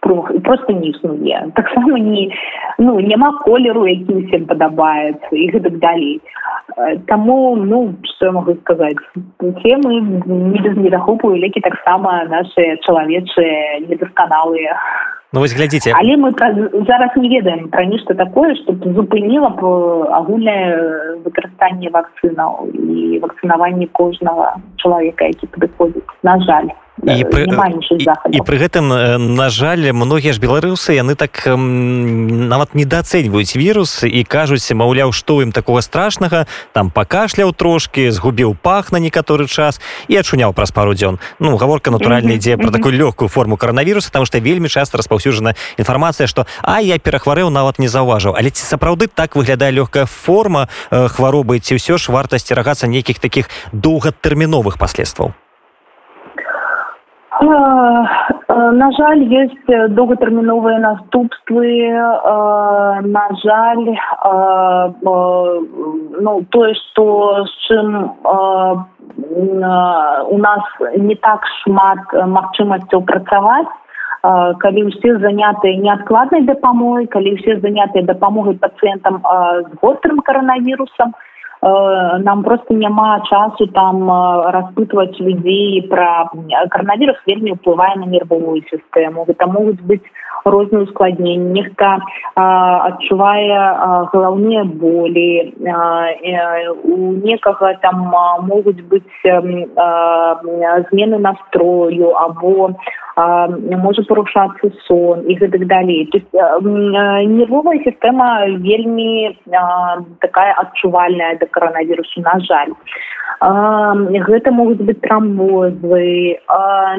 Просто 0.00 0.72
не 0.72 0.90
існуе. 0.94 1.50
Таксама 1.56 1.98
не 1.98 2.30
ну 2.78 3.00
няма 3.00 3.32
колеру 3.42 3.86
які 3.88 4.14
усім 4.14 4.46
падабаецца 4.46 5.32
і 5.32 5.48
гэтак 5.50 5.78
далей. 5.78 6.20
Таму 7.06 7.56
ну 7.56 7.94
что 8.04 8.26
я 8.26 8.32
могу 8.32 8.54
сказаць? 8.54 9.02
Усе 9.40 9.76
мы 9.82 10.00
не 10.26 10.60
без 10.60 10.76
недахопу 10.76 11.34
лекі 11.34 11.60
таксама 11.60 12.24
наши 12.30 12.78
чалавечыя 12.86 13.80
недасканалыя 13.88 14.78
Ну, 15.32 15.40
вось 15.40 15.54
глядзіце 15.54 15.92
але 15.96 16.16
мы 16.16 16.30
зараз 16.86 17.10
не 17.16 17.28
ведаем 17.28 17.68
пра 17.68 17.84
нешта 17.84 18.14
такое 18.14 18.54
што 18.62 18.76
зупыніла 18.94 19.50
б 19.58 19.62
агульнае 20.12 21.18
выкарыстанне 21.26 21.90
вакцынаў 21.90 22.70
і 22.72 23.18
вакцынаванне 23.24 23.86
кожнага 23.92 24.56
чалавека 24.76 25.24
які 25.32 25.46
падыходзіць 25.46 26.18
на 26.22 26.38
жаль. 26.46 26.70
І 27.04 27.24
пры, 27.28 27.44
і, 27.44 28.36
і 28.36 28.40
пры 28.40 28.56
гэтым 28.56 28.88
на 29.36 29.52
жаль 29.52 29.84
многія 29.92 30.32
ж 30.32 30.40
беларусы 30.40 30.96
яны 30.96 31.12
так 31.12 31.44
нават 31.44 32.72
недаацэньваюць 32.72 33.52
вірус 33.52 34.00
і 34.08 34.24
кажуць 34.24 34.64
маўляў 34.72 35.12
што 35.12 35.44
ім 35.44 35.52
такого 35.52 35.84
страшнага 35.84 36.48
там 36.72 36.88
пакашляў 36.88 37.52
трошки 37.52 38.08
згубіў 38.08 38.56
пах 38.56 38.96
на 38.96 38.98
некаторы 38.98 39.44
час 39.44 39.76
і 40.08 40.16
адчуняў 40.16 40.56
праз 40.56 40.72
пару 40.72 40.96
дзён. 40.96 41.20
Ну 41.36 41.60
гаворка 41.60 41.92
натуральна 41.92 42.40
ідзе 42.40 42.56
про 42.56 42.72
такую 42.72 42.96
лёгкую 42.96 43.28
форму 43.28 43.60
каранавіруса 43.60 44.08
там 44.08 44.24
што 44.24 44.40
вельмі 44.40 44.72
часто 44.72 44.96
распаўсюджана 45.16 45.54
інфармацыя 45.78 46.26
што 46.28 46.44
а 46.62 46.80
я 46.80 46.98
перахварэў 46.98 47.50
нават 47.50 47.78
не 47.78 47.88
заўважыў 47.88 48.36
але 48.36 48.50
ці 48.50 48.64
сапраўды 48.64 49.08
так 49.08 49.36
выглядае 49.36 49.72
лёгкая 49.72 50.06
форма 50.06 50.68
хваробы 50.90 51.58
ці 51.58 51.80
ўсё 51.80 51.96
ж 51.96 52.12
варта 52.12 52.38
сцерагацца 52.38 52.86
нейкіх 52.86 53.18
таких 53.18 53.48
доўгатэрміновых 53.72 54.78
паследстваў? 54.78 55.32
На 58.48 58.88
жаль, 58.96 59.20
ёсць 59.28 59.92
доўгатэрміновыя 59.92 60.78
наступствы 60.80 61.92
на 63.04 63.26
жаль 63.44 63.86
ну, 65.04 66.32
тое, 66.50 66.72
што 66.74 67.44
з 67.44 67.52
чым 67.68 67.86
у 70.32 70.38
нас 70.38 70.62
не 70.96 71.16
так 71.16 71.44
шмат 71.60 72.00
магчымасцяў 72.16 73.04
працаваць, 73.04 73.68
калі 74.62 74.80
ўсе 74.88 75.10
занятыя 75.22 75.78
неадкладнай 75.78 76.42
дапамогай, 76.48 77.06
калі 77.06 77.34
ўсе 77.38 77.60
занятыя 77.60 78.02
дапамогай 78.04 78.58
пацыентам 78.58 79.22
з 79.22 79.80
гострым 79.82 80.20
каранавірусам, 80.26 81.14
Э, 81.14 81.35
нам 81.62 82.42
просто 82.44 82.74
няма 82.74 83.20
часу 83.28 83.66
там 83.66 84.10
э, 84.10 84.50
распытваць 84.52 85.18
людзей 85.18 85.82
пра 85.88 86.30
карнавірус 86.70 87.16
вельмі 87.26 87.56
ўплывае 87.56 87.96
на 87.96 88.06
нервовую 88.06 88.62
сістэму 88.68 89.24
гэта 89.24 89.46
могуць 89.46 89.80
быць 89.80 90.04
розныя 90.44 90.84
ускладненні 90.84 91.52
нехта 91.58 91.98
адчувае 92.36 93.56
галаўныя 94.12 94.64
болі 94.64 95.54
у 96.84 97.12
некага 97.24 97.74
там 97.82 98.06
могуць 98.46 98.82
быць 98.92 99.16
змены 100.90 101.18
настрою 101.18 102.14
або 102.14 102.70
можа 103.16 104.02
парушацца 104.08 104.70
сон 104.86 105.24
і 105.24 105.34
гэтак 105.40 105.66
далей 105.66 106.06
то 106.12 106.18
есть 106.18 106.32
нервовая 106.32 107.80
сістэма 107.80 108.44
вельмі 108.60 109.36
такая 110.20 110.52
адчувальная 110.60 111.38
да 111.40 111.45
коронавірусу 111.50 112.20
на 112.20 112.38
жаль. 112.40 112.72
Гэта 113.40 114.50
могуць 114.50 114.80
быць 114.80 115.00
трамбозы 115.04 116.40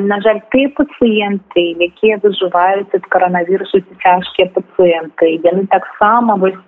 на 0.05 0.17
жаль 0.21 0.41
ты 0.53 0.67
пацыенты 0.77 1.63
якія 1.81 2.19
выжываюць 2.21 2.93
ад 2.93 3.05
коронавірусу 3.09 3.81
цяжкія 4.03 4.51
пацыенты. 4.53 5.41
Яны 5.41 5.65
таксама 5.67 6.35
вось 6.35 6.61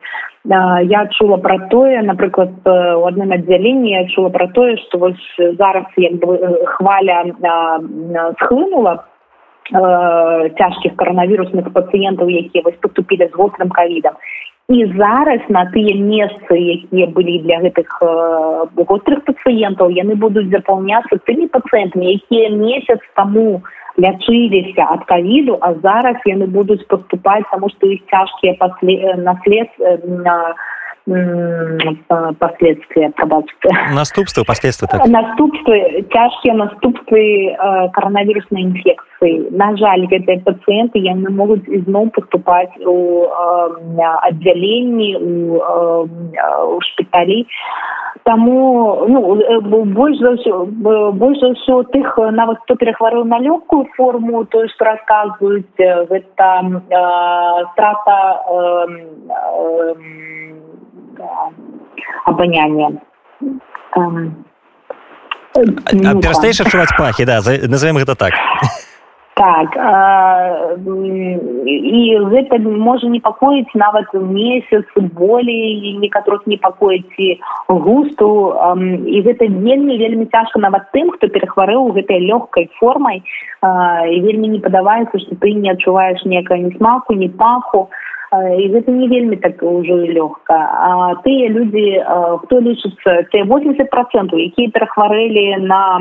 я 0.45 1.07
чула 1.11 1.37
пра 1.37 1.67
тое 1.69 2.01
напрыклад 2.01 2.49
у 2.65 3.05
адным 3.05 3.31
аддзяленні 3.35 3.91
я 3.91 4.07
чула 4.09 4.29
пра 4.29 4.47
тое 4.47 4.77
што 4.77 4.97
вось 4.97 5.37
зараз 5.37 5.85
як 5.97 6.13
бы 6.17 6.65
хваля 6.65 7.25
схлынула 8.41 9.05
цяжкіх 9.69 10.95
каранавірусных 10.95 11.69
пацыентаў 11.73 12.29
якія 12.29 12.63
вось 12.65 12.81
поступілі 12.81 13.29
з 13.29 13.35
вострым 13.35 13.69
кавідам 13.69 14.15
і 14.69 14.85
зараз 14.97 15.41
на 15.49 15.65
тыя 15.73 15.97
месцы 15.97 16.53
якія 16.53 17.07
былі 17.17 17.41
для 17.41 17.57
гэтых 17.65 17.89
вострых 18.77 19.25
пацыентаў 19.25 19.89
яны 19.97 20.15
будуць 20.15 20.49
запаўняцца 20.53 21.17
тымі 21.25 21.49
пацыентамі 21.49 22.13
якія 22.13 22.53
месяц 22.53 23.01
таму 23.17 23.61
лячыліся 23.97 24.85
ад 24.93 25.09
кавіду 25.09 25.57
а 25.61 25.73
зараз 25.81 26.21
яны 26.29 26.45
будуць 26.45 26.85
паступаць 26.85 27.49
таму 27.51 27.69
што 27.73 27.89
іх 27.89 28.05
цяжкія 28.13 28.53
паслед 28.61 29.25
наслед 29.25 29.69
на 30.05 30.37
последствия 32.39 33.09
пробачьте 33.15 33.69
наступства 33.93 34.43
последствия 34.43 34.87
так. 34.87 35.07
наступствы 35.07 36.05
цяжкія 36.13 36.53
наступствы 36.53 37.55
коронавірусной 37.93 38.61
інфекцыі 38.61 39.49
на 39.51 39.75
жаль 39.77 40.05
гэтыя 40.11 40.41
пацыенты 40.45 40.99
яны 40.99 41.29
могуць 41.29 41.65
ізноў 41.67 42.09
поступаць 42.11 42.73
у 42.85 43.25
аддзяленні 44.29 45.15
у 45.17 46.81
шпіталі 46.81 47.45
Таму 48.23 49.05
ну, 49.07 49.83
больш 49.85 50.17
за 50.19 50.31
ўсё 50.35 50.65
больш 51.17 51.39
за 51.39 51.49
ўсё 51.55 51.75
тых 51.93 52.17
нават 52.35 52.59
хто 52.65 52.75
перахварыў 52.75 53.23
на 53.25 53.39
лёгкую 53.39 53.87
форму 53.95 54.43
тое 54.45 54.67
што 54.73 54.85
расказваюць 54.85 55.79
гэта 56.11 56.49
э, 56.67 57.03
страта 57.73 58.19
э, 58.49 58.59
э, 59.39 59.93
абаняння 62.25 62.91
перастаеш 65.53 66.61
адчуваць 66.61 66.95
пахі 66.97 67.25
да 67.25 67.41
назовем 67.67 67.97
гэта 67.97 68.15
так. 68.15 68.33
Так 69.39 69.71
і 71.65 72.01
гэта 72.27 72.59
можа 72.59 73.07
непакоіць 73.07 73.71
нават 73.73 74.11
месяц 74.13 74.83
болей 75.15 75.95
некаторых 75.95 76.43
непакоіць 76.45 77.39
густу. 77.69 78.51
І 79.07 79.21
гэта 79.23 79.47
вельмі 79.47 79.95
вельмі 79.95 80.27
цяжка 80.27 80.59
нават 80.59 80.91
тым 80.91 81.11
хто 81.15 81.31
перахварэў 81.31 81.95
гэтай 81.95 82.19
лёгкай 82.27 82.67
формай 82.79 83.23
і 83.63 84.17
вельмі 84.27 84.47
не 84.47 84.59
падаваецца 84.59 85.15
што 85.23 85.39
ты 85.39 85.55
не 85.55 85.71
адчуваеш 85.71 86.25
некага 86.25 86.59
ні 86.59 86.75
смаку 86.75 87.15
ні 87.15 87.29
паху 87.29 87.87
і 88.31 88.69
гэта 88.69 88.93
не 88.93 89.07
вельмі 89.09 89.41
так 89.41 89.57
ўжо 89.65 90.05
лёгка 90.05 90.53
а 90.53 91.17
тыя 91.25 91.49
людзі 91.49 91.97
хто 92.45 92.61
лічыцца 92.61 93.25
те 93.33 93.41
80 93.43 93.89
процентаў 93.89 94.37
якія 94.37 94.69
перахварэлі 94.69 95.65
на 95.65 95.97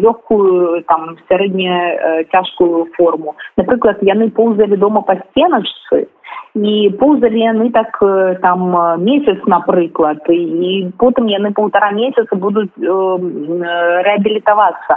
лёгкую 0.00 0.80
там 0.88 1.20
сярэдняя 1.28 2.24
цяжкую 2.32 2.88
форму. 2.96 3.36
Напрыклад 3.56 3.98
яны 4.00 4.30
поўзалі 4.30 4.76
дома 4.76 5.04
па 5.04 5.20
сценачцы 5.20 6.08
і 6.56 6.96
поўзалі 6.96 7.44
яны 7.44 7.70
так 7.70 7.92
там 8.40 8.72
месяц 9.04 9.44
напрыклад 9.44 10.24
і 10.32 10.88
потым 10.96 11.28
яны 11.28 11.52
полтора 11.52 11.92
месяца 11.92 12.36
будуць 12.36 12.72
рэабілітавацца 12.80 14.96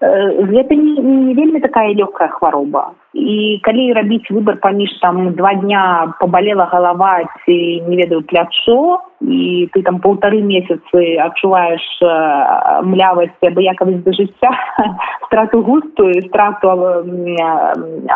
гэта 0.00 0.74
не, 0.74 1.00
не 1.00 1.34
вельмі 1.34 1.60
такая 1.60 1.94
лёгкая 1.94 2.28
хвароба. 2.28 2.92
І 3.14 3.60
калі 3.64 3.92
рабіць 3.96 4.28
выбор 4.30 4.60
паміж 4.60 4.92
там 5.00 5.32
два 5.32 5.54
дня 5.54 6.12
побалела 6.20 6.68
галава 6.68 7.24
ці 7.44 7.82
не 7.88 7.96
ведаю 7.96 8.22
плячо 8.22 9.00
і 9.20 9.70
ты 9.72 9.82
там 9.82 10.00
полторы 10.00 10.42
месяцы 10.42 11.16
адчуваеш 11.16 11.80
млявасць 12.84 13.40
абыякавасць 13.40 14.04
да 14.04 14.12
жыцця 14.12 14.52
страту 15.26 15.62
густую 15.62 16.20
страту 16.28 16.68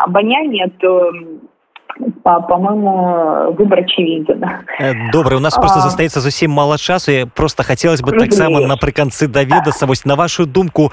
абаняння 0.05 0.69
то 0.77 1.11
по-моему 2.23 3.53
выбор 3.53 3.79
очевиден. 3.79 4.45
Добрый 5.11 5.37
у 5.37 5.41
нас 5.41 5.55
просто 5.55 5.79
застаецца 5.79 6.19
зусім 6.19 6.51
мало 6.51 6.77
часу. 6.77 7.11
Просто 7.35 7.63
хотелось 7.63 8.01
бы 8.01 8.11
таксама 8.11 8.61
напрыканцы 8.61 9.27
даведацца 9.27 9.85
вось 9.85 10.05
на 10.05 10.15
вашу 10.15 10.45
думку 10.45 10.91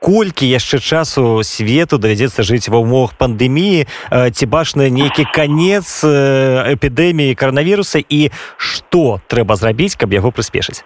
колькі 0.00 0.48
яшчэ 0.48 0.80
часу 0.80 1.44
свету 1.44 2.00
давядзецца 2.00 2.42
жыць 2.42 2.72
ва 2.72 2.80
ўмовах 2.80 3.14
пандэміі 3.20 3.84
ці 4.32 4.44
бачна 4.48 4.88
нейкі 4.88 5.28
канец 5.28 6.00
эпідэміі 6.04 7.36
каранавіруса 7.36 8.00
і 8.00 8.32
што 8.56 9.20
трэба 9.28 9.60
зрабіць 9.60 9.94
каб 10.00 10.16
яго 10.16 10.32
прыспешыць 10.32 10.82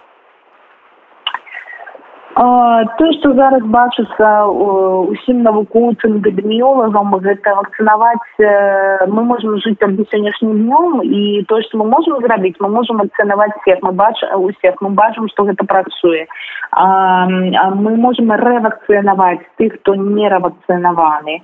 тое 2.35 3.11
што 3.15 3.31
зараз 3.35 3.63
бачыцца 3.71 4.29
усім 4.51 5.37
навукоўцам 5.47 6.17
эпідэміолагам 6.19 7.15
гэта 7.23 7.53
вакцынаваць 7.55 9.07
мы 9.07 9.23
можемм 9.23 9.55
жыць 9.63 9.79
там 9.79 9.95
сённяшнім 9.95 10.51
днём 10.65 10.99
і 11.03 11.45
тое 11.47 11.63
што 11.63 11.79
мы 11.79 11.87
можемм 11.87 12.19
зрабіць 12.27 12.59
мы 12.59 12.67
можемм 12.75 13.05
ацэнаваць 13.07 13.55
всех 13.61 13.79
мы 13.87 13.93
бач 13.93 14.19
усех 14.35 14.75
мы 14.81 14.89
бачым 14.89 15.29
што 15.31 15.47
гэта 15.47 15.63
працуе. 15.63 16.27
А, 16.71 17.25
мы 17.25 17.95
можемм 17.95 18.31
рэвакцыянаваць 18.31 19.47
тых 19.55 19.79
хто 19.79 19.95
не 19.95 20.27
равакцынаваны 20.27 21.39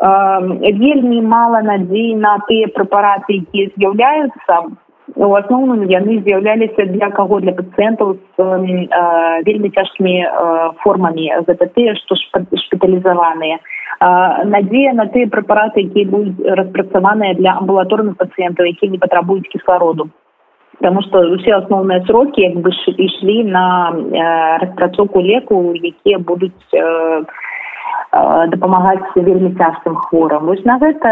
вельмі 0.00 1.20
мала 1.20 1.60
надзей 1.62 2.14
на 2.14 2.38
тыя 2.48 2.66
прэпараты 2.74 3.38
якія 3.44 3.70
з'яўляюцца 3.76 4.62
у 5.16 5.34
асноўным 5.36 5.84
яны 5.90 6.22
з'яўляліся 6.24 6.86
для 6.92 7.10
каго? 7.10 7.40
Для 7.40 7.52
пацыентаў 7.52 8.16
з 8.16 8.42
э, 8.42 9.42
вельмі 9.44 9.68
цяжкімі 9.70 10.16
э, 10.24 10.28
формамі 10.82 11.28
гэта 11.48 11.68
тыя 11.76 11.94
што 12.00 12.16
шпіталізаваныя. 12.16 13.58
Надзея 14.02 14.92
на 14.98 15.06
тыя 15.14 15.28
прэпараты 15.30 15.84
якія 15.86 16.08
будуць 16.10 16.42
распрацаваныя 16.58 17.34
для 17.38 17.54
амбулаторных 17.60 18.16
пацыентаў 18.16 18.66
якія 18.66 18.90
не 18.90 18.98
патрабуюць 18.98 19.46
кіслароду. 19.52 20.10
Таму 20.82 21.02
што 21.06 21.20
усе 21.30 21.52
асноўныя 21.54 22.02
срокі 22.08 22.42
як 22.42 22.56
бы 22.64 22.72
ішлі 22.72 23.44
на 23.44 23.92
э, 23.92 24.58
распрацоўку 24.64 25.20
леку 25.20 25.74
якія 25.76 26.18
будуць 26.18 26.66
э, 26.74 27.22
дапамагаць 28.12 29.16
вельмі 29.16 29.54
цяжкім 29.56 29.96
хворам 29.96 30.44
вось 30.44 30.64
на 30.68 30.76
гэта 30.78 31.10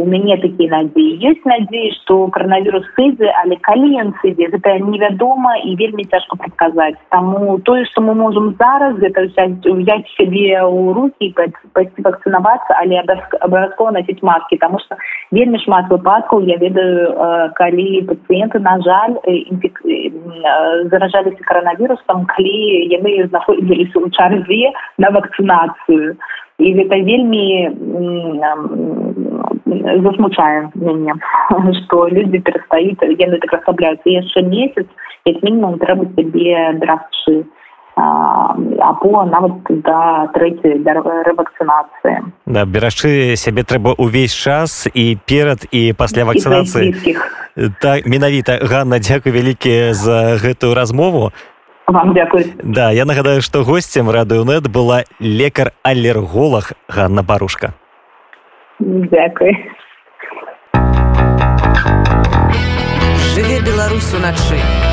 у 0.00 0.04
мяне 0.08 0.40
такі 0.40 0.68
надзеі 0.72 1.28
ёсць 1.28 1.44
надзеі 1.44 1.92
што 2.00 2.28
каранавірус 2.32 2.88
сыдзе 2.96 3.28
але 3.42 3.60
калі 3.68 3.90
ён 4.00 4.14
сыдзе 4.22 4.48
гэта 4.54 4.78
невядома 4.80 5.56
і 5.60 5.76
вельмі 5.76 6.08
цяжка 6.08 6.40
прадказаць 6.40 6.96
таму 7.12 7.58
тое 7.68 7.84
што 7.92 8.00
мы 8.00 8.14
можемм 8.14 8.56
зараз 8.56 8.96
гэта 8.96 9.28
взять 9.28 10.08
сябе 10.16 10.56
ў 10.64 10.94
руки 10.96 11.34
пайсці 11.36 12.06
вакцынавацца 12.06 12.80
але 12.80 13.02
абавязкова 13.40 13.92
насіць 13.92 14.22
маски. 14.22 14.56
Таму 14.56 14.78
што 14.80 14.96
вельмі 15.30 15.58
шмат 15.64 15.90
выпадкаў 15.92 16.48
я 16.48 16.56
ведаю 16.56 17.52
калі 17.60 17.88
пацыенты 18.08 18.60
на 18.60 18.80
жаль 18.80 19.20
інфік... 19.26 19.84
заражаліся 20.90 21.44
каранавірусам 21.44 22.24
калі 22.32 22.56
яны 22.88 23.28
знаходзіліся 23.28 23.96
ў 24.00 24.08
чарзе 24.16 24.72
на 24.98 25.10
вакцынацыю 25.12 25.89
працую 25.90 26.16
і 26.58 26.72
гэта 26.76 26.96
вельмі 27.00 27.72
засмучае 30.04 30.70
мяне 30.74 31.14
што 31.80 32.08
людзі 32.08 32.38
перастаюць 32.38 33.00
яны 33.16 33.38
так 33.40 33.52
расслабляюцца. 33.52 34.06
Яшчэ 34.06 34.42
месяц 34.42 34.86
як 35.24 35.42
мінімум 35.42 35.78
трэба 35.78 36.06
сябе 36.16 36.78
драгчы 36.80 37.44
або 37.96 39.24
нават 39.24 39.52
да 39.84 40.28
трэцяй 40.32 40.80
рэвакцынацыі. 40.84 42.32
Да 42.46 42.64
берачы 42.64 43.36
сябе 43.36 43.64
трэба 43.64 43.96
ўвесь 43.98 44.36
час 44.36 44.88
і 44.92 45.16
перад 45.26 45.64
і 45.72 45.92
пасля 45.92 46.24
вакцынацыі. 46.24 47.16
так 47.80 48.06
менавіта 48.06 48.60
Ганна 48.62 49.00
дзякуй 49.00 49.32
вялікі 49.32 49.92
за 49.92 50.36
гэтую 50.40 50.74
размову 50.74 51.32
вам 51.92 52.14
дзякую 52.14 52.44
да 52.62 52.90
я 52.90 53.04
нагадаю 53.04 53.42
што 53.42 53.64
госцем 53.64 54.10
радыёнет 54.10 54.68
была 54.68 55.04
лекар 55.18 55.72
алерголог 55.82 56.72
Ганна 56.88 57.22
барушка. 57.22 57.74
Дзякуй 58.80 59.52
жыве 63.34 63.60
беларусу 63.60 64.18
начы 64.18 64.89